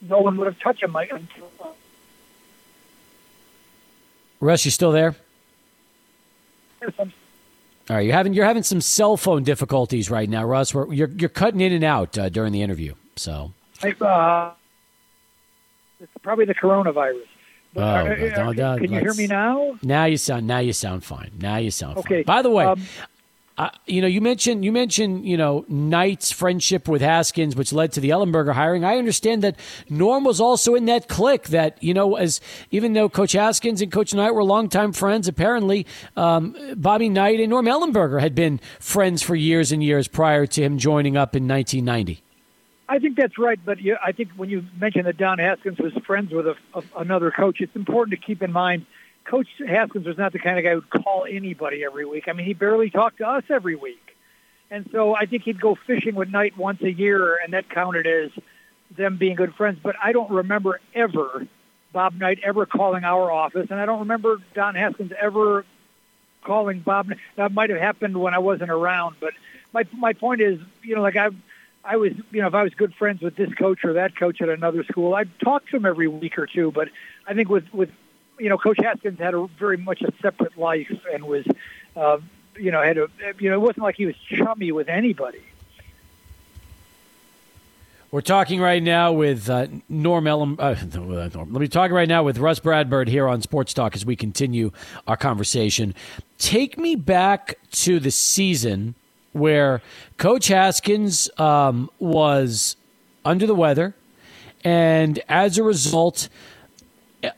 [0.00, 0.92] no one would have touched him.
[0.92, 1.12] Like,
[4.40, 5.16] Rus, you still there?
[7.90, 10.74] All right, you're having you're having some cell phone difficulties right now, Rus.
[10.74, 12.94] We're, you're you're cutting in and out uh, during the interview.
[13.16, 14.52] So, uh,
[15.98, 17.26] it's probably the coronavirus.
[17.76, 18.04] Oh, uh,
[18.36, 19.78] no, no, can you hear me now?
[19.82, 20.46] Now you sound.
[20.46, 21.30] Now you sound fine.
[21.38, 22.22] Now you sound okay.
[22.22, 22.24] fine.
[22.24, 22.80] By the way, um,
[23.58, 27.90] uh, you know, you mentioned you mentioned you know Knight's friendship with Haskins, which led
[27.92, 28.84] to the Ellenberger hiring.
[28.84, 29.56] I understand that
[29.90, 31.48] Norm was also in that clique.
[31.48, 32.40] That you know, as
[32.70, 37.50] even though Coach Haskins and Coach Knight were longtime friends, apparently um, Bobby Knight and
[37.50, 41.48] Norm Ellenberger had been friends for years and years prior to him joining up in
[41.48, 42.22] 1990.
[42.88, 45.92] I think that's right, but you, I think when you mention that Don Haskins was
[46.06, 48.86] friends with a, a, another coach, it's important to keep in mind
[49.28, 52.28] Coach Haskins was not the kind of guy who'd call anybody every week.
[52.28, 54.16] I mean, he barely talked to us every week.
[54.70, 58.06] And so I think he'd go fishing with Knight once a year, and that counted
[58.06, 58.30] as
[58.96, 59.78] them being good friends.
[59.82, 61.46] But I don't remember ever
[61.92, 65.64] Bob Knight ever calling our office, and I don't remember Don Haskins ever
[66.42, 67.12] calling Bob.
[67.36, 69.34] That might have happened when I wasn't around, but
[69.72, 71.28] my my point is, you know, like I
[71.88, 74.42] I was, you know, if I was good friends with this coach or that coach
[74.42, 76.70] at another school, I'd talk to him every week or two.
[76.70, 76.90] But
[77.26, 77.90] I think with, with,
[78.38, 81.46] you know, Coach Haskins had a very much a separate life and was,
[81.96, 82.18] uh,
[82.58, 83.08] you know, had a,
[83.38, 85.40] you know, it wasn't like he was chummy with anybody.
[88.10, 90.56] We're talking right now with uh, Norm Ellen.
[90.58, 91.52] Uh, Norm.
[91.52, 94.72] Let me talk right now with Rus Bradburd here on Sports Talk as we continue
[95.06, 95.94] our conversation.
[96.36, 98.94] Take me back to the season
[99.32, 99.82] where
[100.16, 102.76] Coach Haskins um, was
[103.24, 103.94] under the weather,
[104.64, 106.28] and as a result,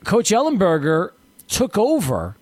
[0.04, 1.12] Coach Ellenberger
[1.48, 2.36] took over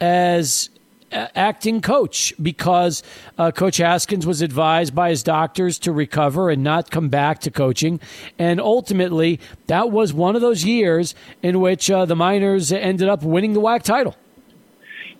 [0.00, 0.68] as
[1.12, 3.02] acting coach because
[3.38, 7.50] uh, Coach Haskins was advised by his doctors to recover and not come back to
[7.50, 8.00] coaching.
[8.38, 13.22] And ultimately, that was one of those years in which uh, the Miners ended up
[13.22, 14.16] winning the WAC title.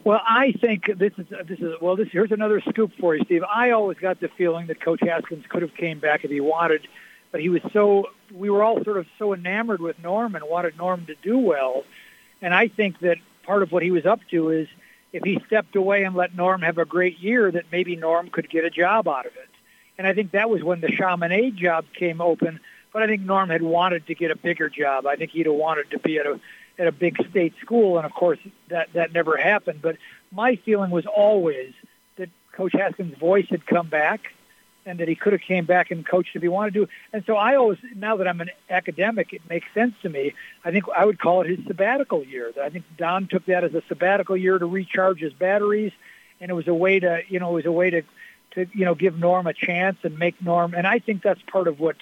[0.05, 1.95] Well, I think this is this is well.
[1.95, 3.45] This here's another scoop for you, Steve.
[3.45, 6.89] I always got the feeling that Coach Haskins could have came back if he wanted,
[7.31, 10.77] but he was so we were all sort of so enamored with Norm and wanted
[10.77, 11.85] Norm to do well,
[12.41, 14.67] and I think that part of what he was up to is
[15.13, 18.51] if he stepped away and let Norm have a great year, that maybe Norm could
[18.51, 19.49] get a job out of it.
[19.99, 22.61] And I think that was when the Chaminade job came open.
[22.93, 25.07] But I think Norm had wanted to get a bigger job.
[25.07, 26.41] I think he'd have wanted to be at a
[26.79, 29.81] at a big state school, and of course that that never happened.
[29.83, 29.97] But
[30.31, 31.73] my feeling was always
[32.17, 34.33] that Coach Haskins' voice had come back,
[34.85, 36.89] and that he could have came back and coached if he wanted to.
[37.13, 40.35] And so I always, now that I'm an academic, it makes sense to me.
[40.65, 42.53] I think I would call it his sabbatical year.
[42.61, 45.93] I think Don took that as a sabbatical year to recharge his batteries,
[46.41, 48.03] and it was a way to, you know, it was a way to,
[48.53, 50.75] to you know, give Norm a chance and make Norm.
[50.75, 51.97] And I think that's part of what,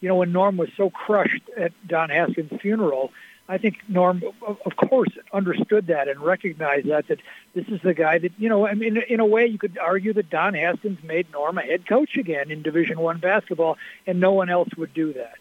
[0.00, 3.12] you know, when Norm was so crushed at Don Haskins' funeral
[3.52, 7.18] I think Norm, of course, understood that and recognized that that
[7.54, 8.66] this is the guy that you know.
[8.66, 11.86] I mean, in a way, you could argue that Don Haskins made Norm a head
[11.86, 13.76] coach again in Division One basketball,
[14.06, 15.36] and no one else would do that.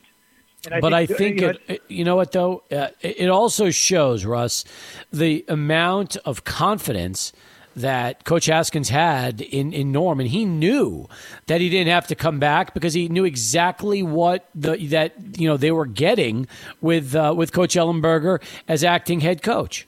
[0.70, 3.70] I but think, I think you know, it, you know what though, uh, it also
[3.70, 4.66] shows Rus
[5.14, 7.32] the amount of confidence
[7.76, 11.08] that Coach Haskins had in, in Norm, and he knew
[11.48, 15.48] that he didn't have to come back because he knew exactly what the that you
[15.48, 16.48] know they were getting
[16.82, 19.88] with uh, with Coach Ellenberger as acting head coach.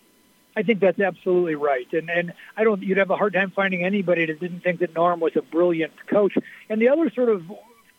[0.56, 2.82] I think that's absolutely right, and and I don't.
[2.82, 5.94] You'd have a hard time finding anybody that didn't think that Norm was a brilliant
[6.08, 6.38] coach.
[6.70, 7.44] And the other sort of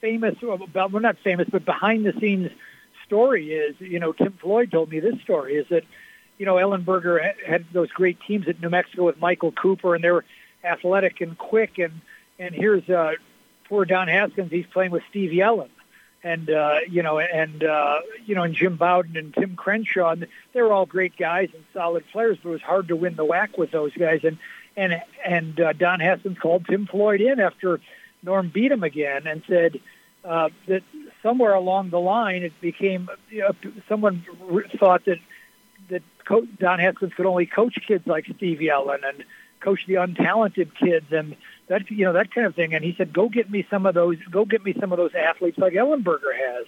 [0.01, 0.59] famous, well,
[1.01, 2.51] not famous, but behind the scenes
[3.07, 5.85] story is, you know, Tim Floyd told me this story is that
[6.39, 10.11] you know, Ellenberger had those great teams at New Mexico with Michael Cooper, and they
[10.11, 10.25] were
[10.65, 11.79] athletic and quick.
[11.79, 12.01] And
[12.39, 13.13] and here's uh,
[13.69, 14.51] poor Don Haskins.
[14.51, 15.71] He's playing with Steve Yellen,
[16.23, 20.11] and uh, you know, and uh, you know, and Jim Bowden and Tim Crenshaw.
[20.11, 23.15] And they were all great guys and solid players, but it was hard to win
[23.15, 24.21] the WAC with those guys.
[24.25, 24.39] And
[24.77, 27.81] and and uh, Don Haskins called Tim Floyd in after
[28.23, 29.81] Norm beat him again and said.
[30.27, 30.83] Uh, that
[31.23, 33.53] somewhere along the line, it became know,
[33.87, 34.25] someone
[34.79, 35.19] thought that
[35.89, 36.03] that
[36.59, 39.25] Don Haskins could only coach kids like Steve Yellen and
[39.61, 41.37] coach the untalented kids and
[41.69, 42.75] that you know that kind of thing.
[42.75, 44.19] And he said, "Go get me some of those.
[44.31, 46.67] Go get me some of those athletes like Ellenberger has."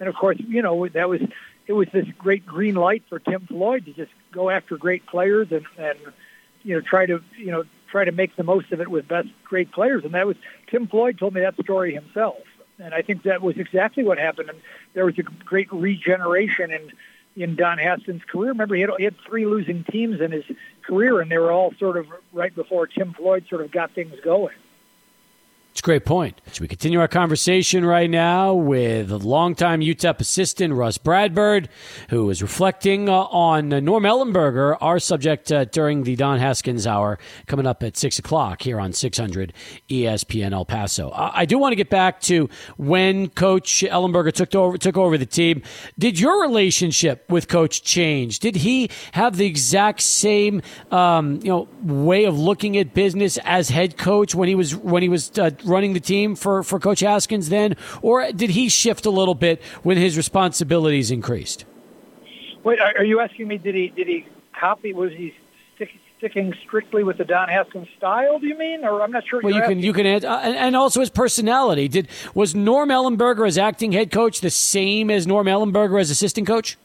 [0.00, 1.20] And of course, you know that was
[1.66, 5.48] it was this great green light for Tim Floyd to just go after great players
[5.50, 5.98] and and
[6.62, 9.28] you know try to you know try to make the most of it with best
[9.44, 10.04] great players.
[10.04, 10.36] And that was
[10.66, 12.42] Tim Floyd told me that story himself.
[12.78, 14.50] And I think that was exactly what happened.
[14.50, 14.60] And
[14.94, 16.92] there was a great regeneration and
[17.36, 18.50] in Don Haskins' career.
[18.50, 20.44] Remember, he had, he had three losing teams in his
[20.82, 24.14] career, and they were all sort of right before Tim Floyd sort of got things
[24.22, 24.54] going.
[25.74, 26.40] It's a great point.
[26.52, 31.66] So we continue our conversation right now with longtime UTEP assistant Rus Bradburd,
[32.10, 37.18] who is reflecting uh, on Norm Ellenberger, our subject uh, during the Don Haskins Hour,
[37.48, 39.52] coming up at 6 o'clock here on 600
[39.90, 41.10] ESPN El Paso.
[41.10, 45.18] I, I do want to get back to when Coach Ellenberger took over, took over
[45.18, 45.60] the team.
[45.98, 48.38] Did your relationship with Coach change?
[48.38, 50.62] Did he have the exact same
[50.92, 55.02] um, you know way of looking at business as head coach when he was when
[55.02, 59.06] he was uh, running the team for, for Coach Haskins then, or did he shift
[59.06, 61.64] a little bit when his responsibilities increased?
[62.64, 63.58] Wait, are you asking me?
[63.58, 64.26] Did he did he
[64.58, 64.94] copy?
[64.94, 65.34] Was he
[65.74, 68.38] stick, sticking strictly with the Don Haskins style?
[68.38, 69.40] Do you mean, or I'm not sure?
[69.42, 71.88] Well, you can you can add, uh, and, and, also his personality.
[71.88, 76.46] Did was Norm Ellenberger as acting head coach the same as Norm Ellenberger as assistant
[76.46, 76.78] coach?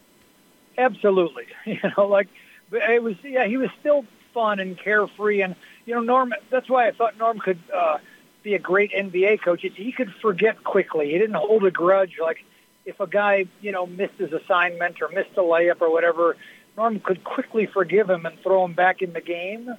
[0.78, 1.46] Absolutely.
[1.66, 2.28] You know, like
[2.72, 3.16] it was.
[3.24, 5.56] Yeah, he was still fun and carefree, and
[5.86, 6.34] you know, Norm.
[6.50, 7.60] That's why I thought Norm could.
[7.74, 8.00] Uh,
[8.44, 9.62] be a great NBA coach.
[9.62, 11.12] He could forget quickly.
[11.12, 12.18] He didn't hold a grudge.
[12.22, 12.44] Like
[12.86, 16.38] if a guy, you know, missed his assignment or missed a layup or whatever,
[16.78, 19.70] Norm could quickly forgive him and throw him back in the game.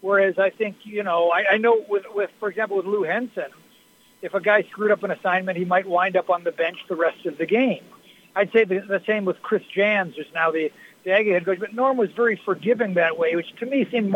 [0.00, 3.50] Whereas I think, you know, I, I know with, with, for example, with Lou Henson,
[4.22, 6.96] if a guy screwed up an assignment, he might wind up on the bench the
[6.96, 7.84] rest of the game.
[8.34, 10.70] I'd say the, the same with Chris Jans, who's now the,
[11.04, 11.58] the Aggie head coach.
[11.58, 14.14] But Norm was very forgiving that way, which to me seemed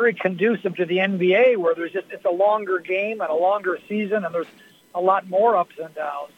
[0.00, 3.78] very conducive to the NBA, where there's just it's a longer game and a longer
[3.86, 4.46] season, and there's
[4.94, 6.32] a lot more ups and downs.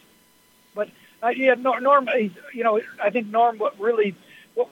[0.75, 0.89] But
[1.21, 2.09] uh, yeah, Norm,
[2.53, 4.15] you know, I think Norm really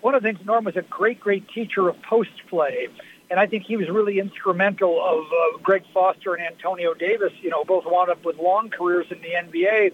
[0.02, 2.90] one of the things Norm was a great, great teacher of post play,
[3.30, 7.32] and I think he was really instrumental of uh, Greg Foster and Antonio Davis.
[7.42, 9.94] You know, both wound up with long careers in the NBA.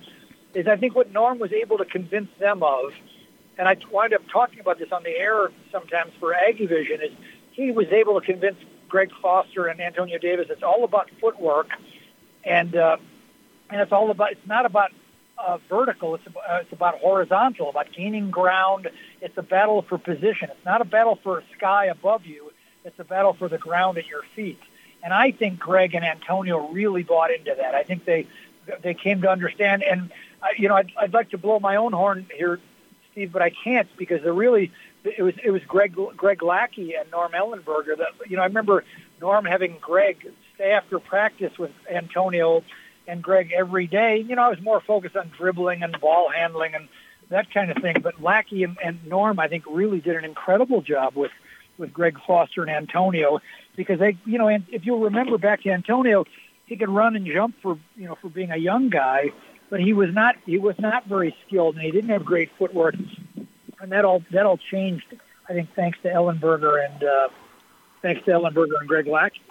[0.56, 2.94] Is I think what Norm was able to convince them of,
[3.60, 7.12] and I wind up talking about this on the air sometimes for Aggie Vision, is
[7.52, 8.58] he was able to convince
[8.88, 10.48] Greg Foster and Antonio Davis.
[10.50, 11.70] It's all about footwork,
[12.44, 12.98] and uh,
[13.70, 14.32] and it's all about.
[14.32, 14.92] It's not about
[15.38, 16.16] uh, vertical.
[16.16, 18.90] It's about, uh, it's about horizontal, about gaining ground.
[19.22, 20.50] It's a battle for position.
[20.52, 22.52] It's not a battle for sky above you.
[22.84, 24.60] It's a battle for the ground at your feet.
[25.04, 27.76] And I think Greg and Antonio really bought into that.
[27.76, 28.28] I think they
[28.82, 29.84] they came to understand.
[29.84, 30.12] And
[30.42, 32.60] uh, you know, I'd, I'd like to blow my own horn here,
[33.12, 34.72] Steve, but I can't because they're really
[35.18, 37.98] it was it was Greg Greg Lackey and Norm Ellenberger.
[37.98, 38.84] That you know, I remember
[39.22, 42.64] Norm having Greg stay after practice with Antonio
[43.08, 44.18] and Greg every day.
[44.28, 46.88] You know, I was more focused on dribbling and ball handling and
[47.30, 47.98] that kind of thing.
[48.02, 51.32] But Lackey and, and Norm, I think, really did an incredible job with
[51.78, 53.40] with Greg Foster and Antonio
[53.76, 56.26] because they, you know, and if you'll remember back to Antonio,
[56.66, 59.32] he could run and jump for you know for being a young guy,
[59.70, 62.96] but he was not he was not very skilled and he didn't have great footwork,
[63.82, 65.06] and that all that all changed.
[65.50, 67.30] I think thanks to Ellenberger and uh,
[68.02, 69.42] thanks to Ellenberger and Greg Lackey.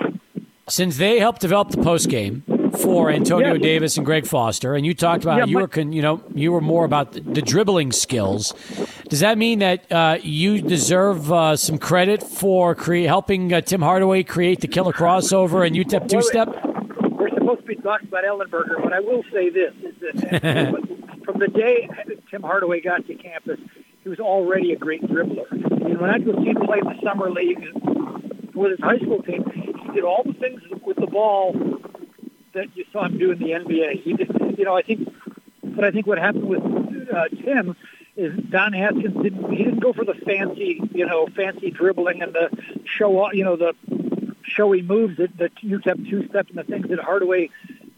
[0.68, 2.42] Since they helped develop the post game
[2.82, 3.58] for Antonio Yeah.
[3.58, 6.22] Davis and Greg Foster, and you talked about Yeah, you my- were con, you know
[6.34, 8.52] you were more about the, the dribbling skills.
[9.08, 13.80] Does that mean that uh, you deserve uh, some credit for cre- helping uh, Tim
[13.80, 16.48] Hardaway create the killer crossover and UTEP two step?
[17.12, 20.74] We're supposed to be talking about Ellenberger, but I will say this: is that
[21.24, 21.88] from the day
[22.30, 23.60] Tim Hardaway got to campus,
[24.06, 25.50] he was already a great dribbler.
[25.50, 27.58] And when I go see him play in the summer league
[28.54, 31.52] with his high school team, he did all the things with the ball
[32.54, 34.04] that you saw him do in the NBA.
[34.04, 35.08] He did, you know, I think,
[35.60, 36.62] but I think what happened with
[37.12, 37.74] uh, Tim
[38.14, 42.32] is Don Haskins didn't he didn't go for the fancy, you know, fancy dribbling and
[42.32, 42.48] the
[42.84, 43.74] show off, you know, the
[44.44, 47.50] showy moves that the UTEP two step and the things that Hardaway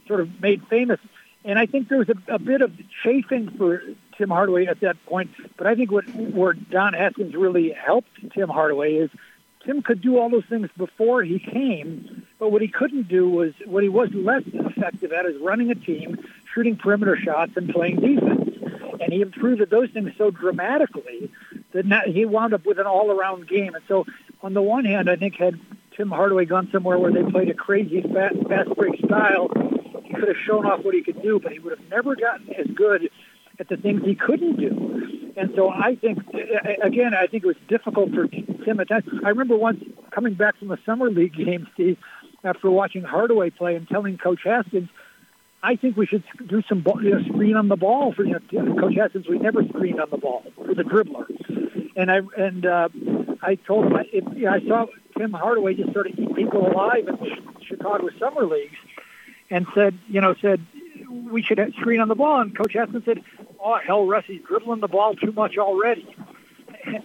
[0.07, 1.01] sort of made famous.
[1.45, 3.83] And I think there was a, a bit of chafing for
[4.19, 5.31] Tim Hardaway at that point.
[5.57, 9.11] But I think what where Don Haskins really helped Tim Hardaway is
[9.65, 13.53] Tim could do all those things before he came, but what he couldn't do was
[13.67, 16.19] what he was less effective at is running a team,
[16.55, 18.51] shooting perimeter shots, and playing defense.
[19.01, 21.31] And he improved at those things so dramatically
[21.73, 23.75] that now he wound up with an all-around game.
[23.75, 24.07] And so,
[24.43, 25.59] on the one hand, I think had
[25.97, 29.49] Tim Hardaway gone somewhere where they played a crazy fast, fast break style,
[30.05, 32.53] he could have shown off what he could do, but he would have never gotten
[32.55, 33.11] as good
[33.59, 35.33] at the things he couldn't do.
[35.37, 36.19] And so I think,
[36.83, 39.05] again, I think it was difficult for Tim at times.
[39.25, 41.97] I remember once coming back from a summer league game, Steve,
[42.45, 44.89] after watching Hardaway play and telling Coach Haskins,
[45.63, 48.41] I think we should do some ball, you know, screen on the ball for you
[48.53, 49.29] know, Coach Haskins.
[49.29, 51.27] We never screened on the ball for the dribbler,
[51.97, 52.89] and I and uh,
[53.43, 54.87] I told him I, if, you know, I saw
[55.17, 57.19] Tim Hardaway just sort of eat people alive in
[57.63, 58.77] Chicago summer leagues,
[59.51, 60.65] and said, you know, said
[61.09, 62.41] we should screen on the ball.
[62.41, 63.25] And Coach Haskins said,
[63.61, 66.15] "Oh hell, Rus, he's dribbling the ball too much already."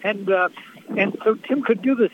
[0.04, 0.50] And uh,
[0.98, 2.12] and so Tim could do this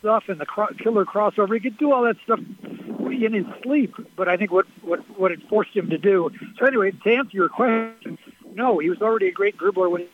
[0.00, 1.54] stuff and the cro- killer crossover.
[1.54, 3.94] He could do all that stuff in his sleep.
[4.16, 6.30] But I think what what what it forced him to do.
[6.58, 8.18] So anyway, to answer your question,
[8.54, 10.02] no, he was already a great dribbler when.
[10.02, 10.08] He,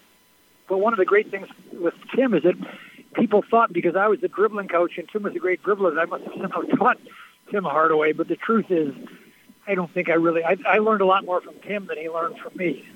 [0.68, 2.54] but one of the great things with Tim is that
[3.14, 6.00] people thought because I was the dribbling coach and Tim was a great dribbler that
[6.00, 6.98] I must have somehow taught
[7.50, 8.12] Tim Hardaway.
[8.12, 8.94] But the truth is,
[9.66, 10.44] I don't think I really.
[10.44, 12.88] I, I learned a lot more from Tim than he learned from me.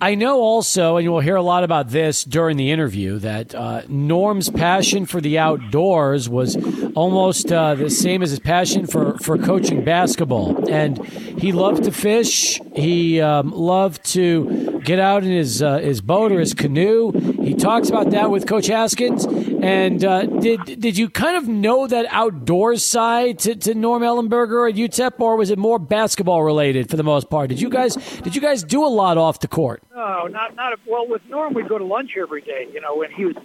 [0.00, 3.82] I know also, and you'll hear a lot about this during the interview, that uh,
[3.88, 6.56] Norm's passion for the outdoors was
[6.94, 10.70] almost uh, the same as his passion for, for coaching basketball.
[10.70, 12.60] And he loved to fish.
[12.76, 17.10] He um, loved to get out in his uh, his boat or his canoe.
[17.48, 19.24] He talks about that with Coach Haskins.
[19.24, 24.68] And uh, did did you kind of know that outdoors side to, to Norm Ellenberger
[24.68, 27.48] at UTEP, or was it more basketball related for the most part?
[27.48, 29.82] Did you guys did you guys do a lot off the court?
[29.96, 31.08] No, not not a, well.
[31.08, 32.68] With Norm, we'd go to lunch every day.
[32.70, 33.36] You know, when he was,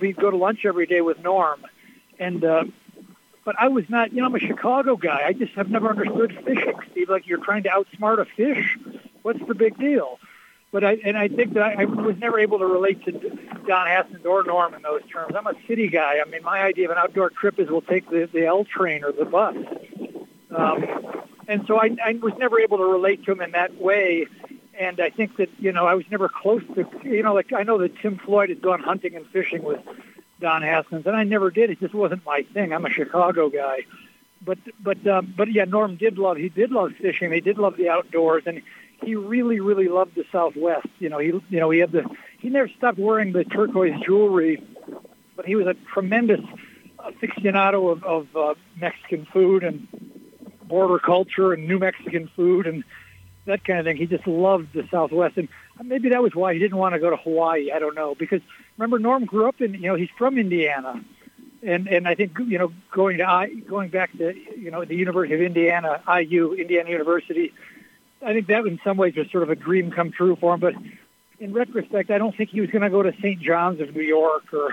[0.00, 1.64] we'd go to lunch every day with Norm,
[2.18, 2.64] and uh,
[3.44, 4.12] but I was not.
[4.12, 5.22] You know, I'm a Chicago guy.
[5.24, 7.08] I just have never understood fishing, Steve.
[7.08, 8.76] Like you're trying to outsmart a fish.
[9.22, 10.18] What's the big deal?
[10.70, 13.86] But I and I think that I, I was never able to relate to Don
[13.86, 15.34] Haskins or Norm in those terms.
[15.34, 16.18] I'm a city guy.
[16.24, 19.02] I mean, my idea of an outdoor trip is we'll take the the L train
[19.02, 19.56] or the bus.
[20.54, 20.84] Um,
[21.46, 24.26] and so I, I was never able to relate to him in that way
[24.78, 27.64] and I think that you know I was never close to you know like I
[27.64, 29.80] know that Tim Floyd had gone hunting and fishing with
[30.40, 31.70] Don Haskins, and I never did.
[31.70, 32.72] It just wasn't my thing.
[32.72, 33.80] I'm a Chicago guy,
[34.44, 37.32] but but um, but yeah, Norm did love he did love fishing.
[37.32, 38.62] He did love the outdoors, and
[39.02, 40.88] he really really loved the Southwest.
[40.98, 42.04] You know he you know he had the
[42.38, 44.62] he never stopped wearing the turquoise jewelry,
[45.36, 46.40] but he was a tremendous
[46.98, 49.86] aficionado of, of uh, Mexican food and
[50.62, 52.84] border culture and New Mexican food and
[53.46, 53.96] that kind of thing.
[53.96, 55.48] He just loved the Southwest, and
[55.82, 57.72] maybe that was why he didn't want to go to Hawaii.
[57.72, 58.40] I don't know because
[58.76, 61.02] remember Norm grew up in you know he's from Indiana,
[61.62, 64.94] and and I think you know going to I going back to you know the
[64.94, 67.52] University of Indiana, IU, Indiana University.
[68.22, 70.60] I think that in some ways was sort of a dream come true for him.
[70.60, 70.74] But
[71.40, 73.40] in retrospect, I don't think he was going to go to St.
[73.40, 74.70] John's of New York or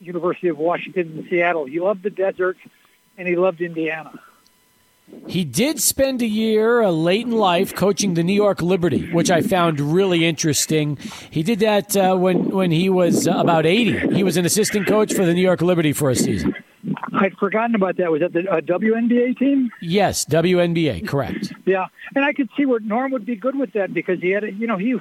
[0.00, 1.64] University of Washington in Seattle.
[1.64, 2.58] He loved the desert,
[3.16, 4.12] and he loved Indiana.
[5.28, 9.30] He did spend a year uh, late in life coaching the New York Liberty, which
[9.30, 10.98] I found really interesting.
[11.30, 13.98] He did that uh, when when he was uh, about eighty.
[14.14, 16.56] He was an assistant coach for the New York Liberty for a season.
[17.16, 18.10] I'd forgotten about that.
[18.10, 19.70] Was that the uh, WNBA team?
[19.80, 21.52] Yes, WNBA, correct.
[21.64, 24.44] Yeah, and I could see where Norm would be good with that because he had,
[24.44, 25.00] a, you know, he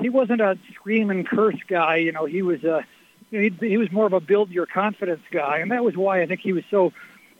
[0.00, 1.96] he wasn't a scream and curse guy.
[1.96, 2.84] You know, he was a
[3.30, 6.26] he, he was more of a build your confidence guy, and that was why I
[6.26, 6.92] think he was so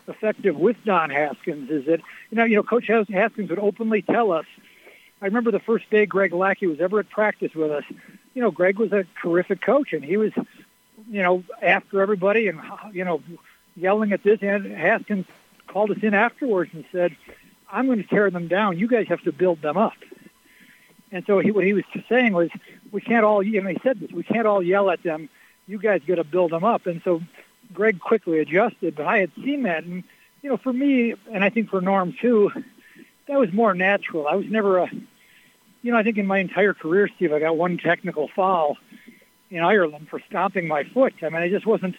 [0.09, 1.71] effective with Don Haskins.
[1.71, 2.01] Is that
[2.31, 4.47] you know, you know, Coach Haskins would openly tell us.
[5.23, 7.85] I remember the first day Greg Lackey was ever at practice with us.
[8.35, 10.33] You know, Greg was a terrific coach, and he was,
[11.11, 12.61] you know, after everybody, and
[12.93, 13.23] you know,
[13.77, 14.41] yelling at this.
[14.43, 15.27] And Haskins
[15.67, 17.17] called us in afterwards and said,
[17.71, 18.79] "I'm going to tear them down.
[18.79, 19.95] You guys have to build them up."
[21.13, 22.51] And so he, what he was saying was,
[22.93, 25.29] we can't all, know, he said this, we can't all yell at them.
[25.67, 26.87] You guys got to build them up.
[26.87, 27.21] And so
[27.73, 29.85] Greg quickly adjusted, but I had seen that.
[29.85, 30.05] And,
[30.43, 32.51] you know, for me, and I think for Norm too,
[33.29, 34.27] that was more natural.
[34.27, 34.91] I was never a,
[35.83, 38.77] you know, I think in my entire career, Steve, I got one technical foul
[39.51, 41.15] in Ireland for stomping my foot.
[41.23, 41.97] I mean, I just wasn't,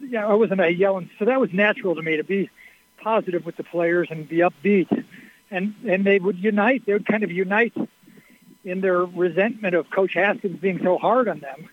[0.00, 1.10] you know, I wasn't a yelling.
[1.18, 2.50] So that was natural to me to be
[3.02, 5.04] positive with the players and be upbeat.
[5.50, 6.86] And, and they would unite.
[6.86, 7.74] They would kind of unite
[8.64, 11.68] in their resentment of Coach Haskins being so hard on them.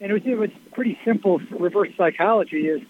[0.00, 2.80] And it was, it was pretty simple reverse psychology is,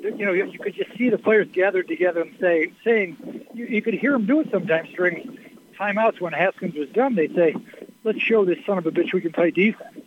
[0.00, 3.82] you know, you could just see the players gathered together and say, saying, you, you
[3.82, 5.38] could hear them do it sometimes during
[5.78, 7.16] timeouts when Haskins was done.
[7.16, 7.56] They'd say,
[8.04, 10.06] let's show this son of a bitch we can play defense.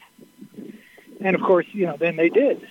[1.19, 2.65] And of course, you know, then they did.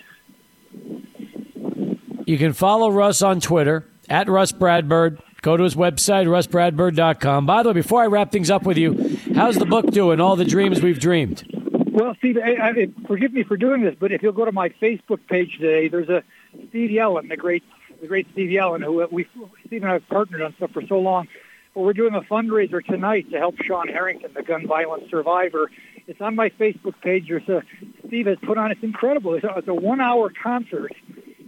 [2.26, 5.20] You can follow Rus on Twitter at Rus Bradburd.
[5.42, 7.46] Go to his website, rusbradburd.com.
[7.46, 10.20] By the way, before I wrap things up with you, how's the book doing?
[10.20, 11.44] All the dreams we've dreamed.
[11.90, 14.68] Well, Steve, I, I, forgive me for doing this, but if you'll go to my
[14.68, 16.22] Facebook page today, there's a
[16.68, 17.64] Steve Yellen, the great,
[18.00, 19.26] the great Steve Yellen, who we,
[19.66, 21.26] Steve and I have partnered on stuff for so long.
[21.74, 25.70] But we're doing a fundraiser tonight to help Shawn Harrington, the gun violence survivor.
[26.06, 27.28] It's on my Facebook page.
[27.28, 27.62] There's a
[28.06, 28.70] Steve has put on.
[28.70, 29.34] It's incredible.
[29.34, 30.92] It's a, it's a one-hour concert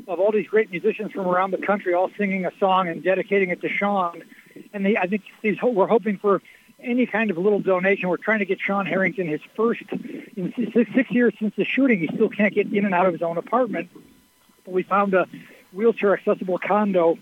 [0.08, 3.50] of all these great musicians from around the country all singing a song and dedicating
[3.50, 4.22] it to Shawn.
[4.72, 6.42] And the, I think Steve's, we're hoping for
[6.80, 8.08] any kind of little donation.
[8.08, 9.82] We're trying to get Shawn Harrington his first
[10.36, 12.00] in six, years since the shooting.
[12.00, 13.90] He still can't get in and out of his own apartment.
[14.64, 15.26] But we found a
[15.72, 17.18] wheelchair accessible condo,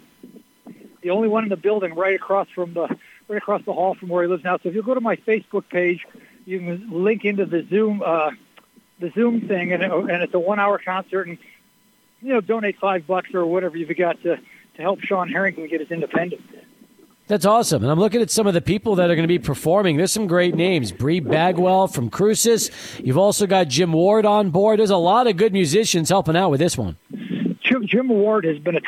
[1.02, 2.88] the only one in the building, right across from the
[3.28, 4.56] right across the hall from where he lives now.
[4.56, 6.04] So if you go to my Facebook page,
[6.44, 8.30] you can link into the Zoom uh,
[9.00, 11.38] the Zoom thing, and, it, and it's a one hour concert and
[12.22, 15.80] you know, donate five bucks or whatever you've got to, to help Shawn Harrington get
[15.80, 16.42] his independence.
[17.26, 17.82] That's awesome.
[17.82, 19.96] And I'm looking at some of the people that are going to be performing.
[19.96, 20.90] There's some great names.
[20.90, 22.70] Bree Bagwell from Cruces.
[22.98, 24.80] You've also got Jim Ward on board.
[24.80, 26.96] There's a lot of good musicians helping out with this one.
[27.62, 28.80] Jim, Jim Ward has been a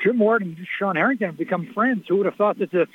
[0.00, 2.06] Jim Ward and Shawn Harrington have become friends.
[2.08, 2.86] Who would have thought that the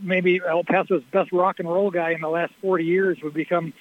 [0.00, 3.72] maybe El Paso's best rock and roll guy in the last 40 years would become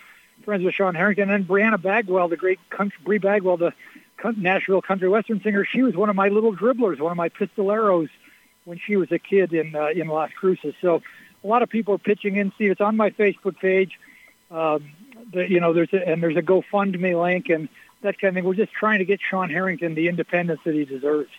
[0.44, 3.74] friends with Shawn Harrington and Brianna Bagwell, the great country, Bree Bagwell, the
[4.36, 5.66] Nashville country western singer.
[5.66, 8.10] She was one of my little dribblers, one of my pistoleros
[8.66, 10.76] when she was a kid in uh, in Las Cruces.
[10.82, 11.02] So
[11.44, 12.52] a lot of people are pitching in.
[12.58, 14.00] See, it's on my Facebook page.
[14.52, 14.92] Um,
[15.34, 17.70] the, you know, there's a, and there's a GoFundMe link and
[18.02, 18.44] that kind of thing.
[18.44, 21.30] We're just trying to get Shawn Harrington the independence that he deserves.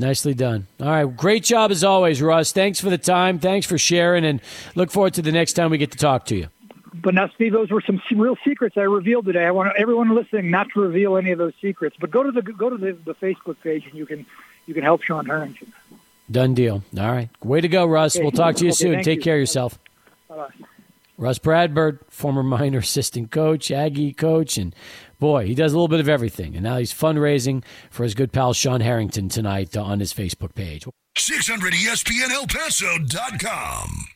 [0.00, 0.66] Nicely done.
[0.80, 2.52] All right, great job as always, Rus.
[2.52, 3.38] Thanks for the time.
[3.38, 4.40] Thanks for sharing, and
[4.74, 6.48] look forward to the next time we get to talk to you.
[6.94, 9.44] But now, Steve, those were some real secrets I revealed today.
[9.44, 11.96] I want everyone listening not to reveal any of those secrets.
[12.00, 14.24] But go to the go to the, the Facebook page and you can
[14.66, 15.70] you can help Shawn Harrington.
[16.30, 16.82] Done deal.
[16.98, 18.16] All right, way to go, Rus.
[18.16, 18.22] Okay.
[18.22, 19.02] We'll talk to you okay, soon.
[19.02, 19.22] Take you.
[19.22, 19.78] care of yourself.
[20.28, 20.66] Bye-bye.
[21.18, 24.74] Rus Bradburd, former Miner assistant coach, Aggie coach, and
[25.20, 26.54] boy, he does a little bit of everything.
[26.54, 30.54] And now he's fundraising for his good pal Shawn Harrington tonight uh, on his Facebook
[30.54, 30.86] page.
[31.16, 34.06] 600ESPN El Paso.com.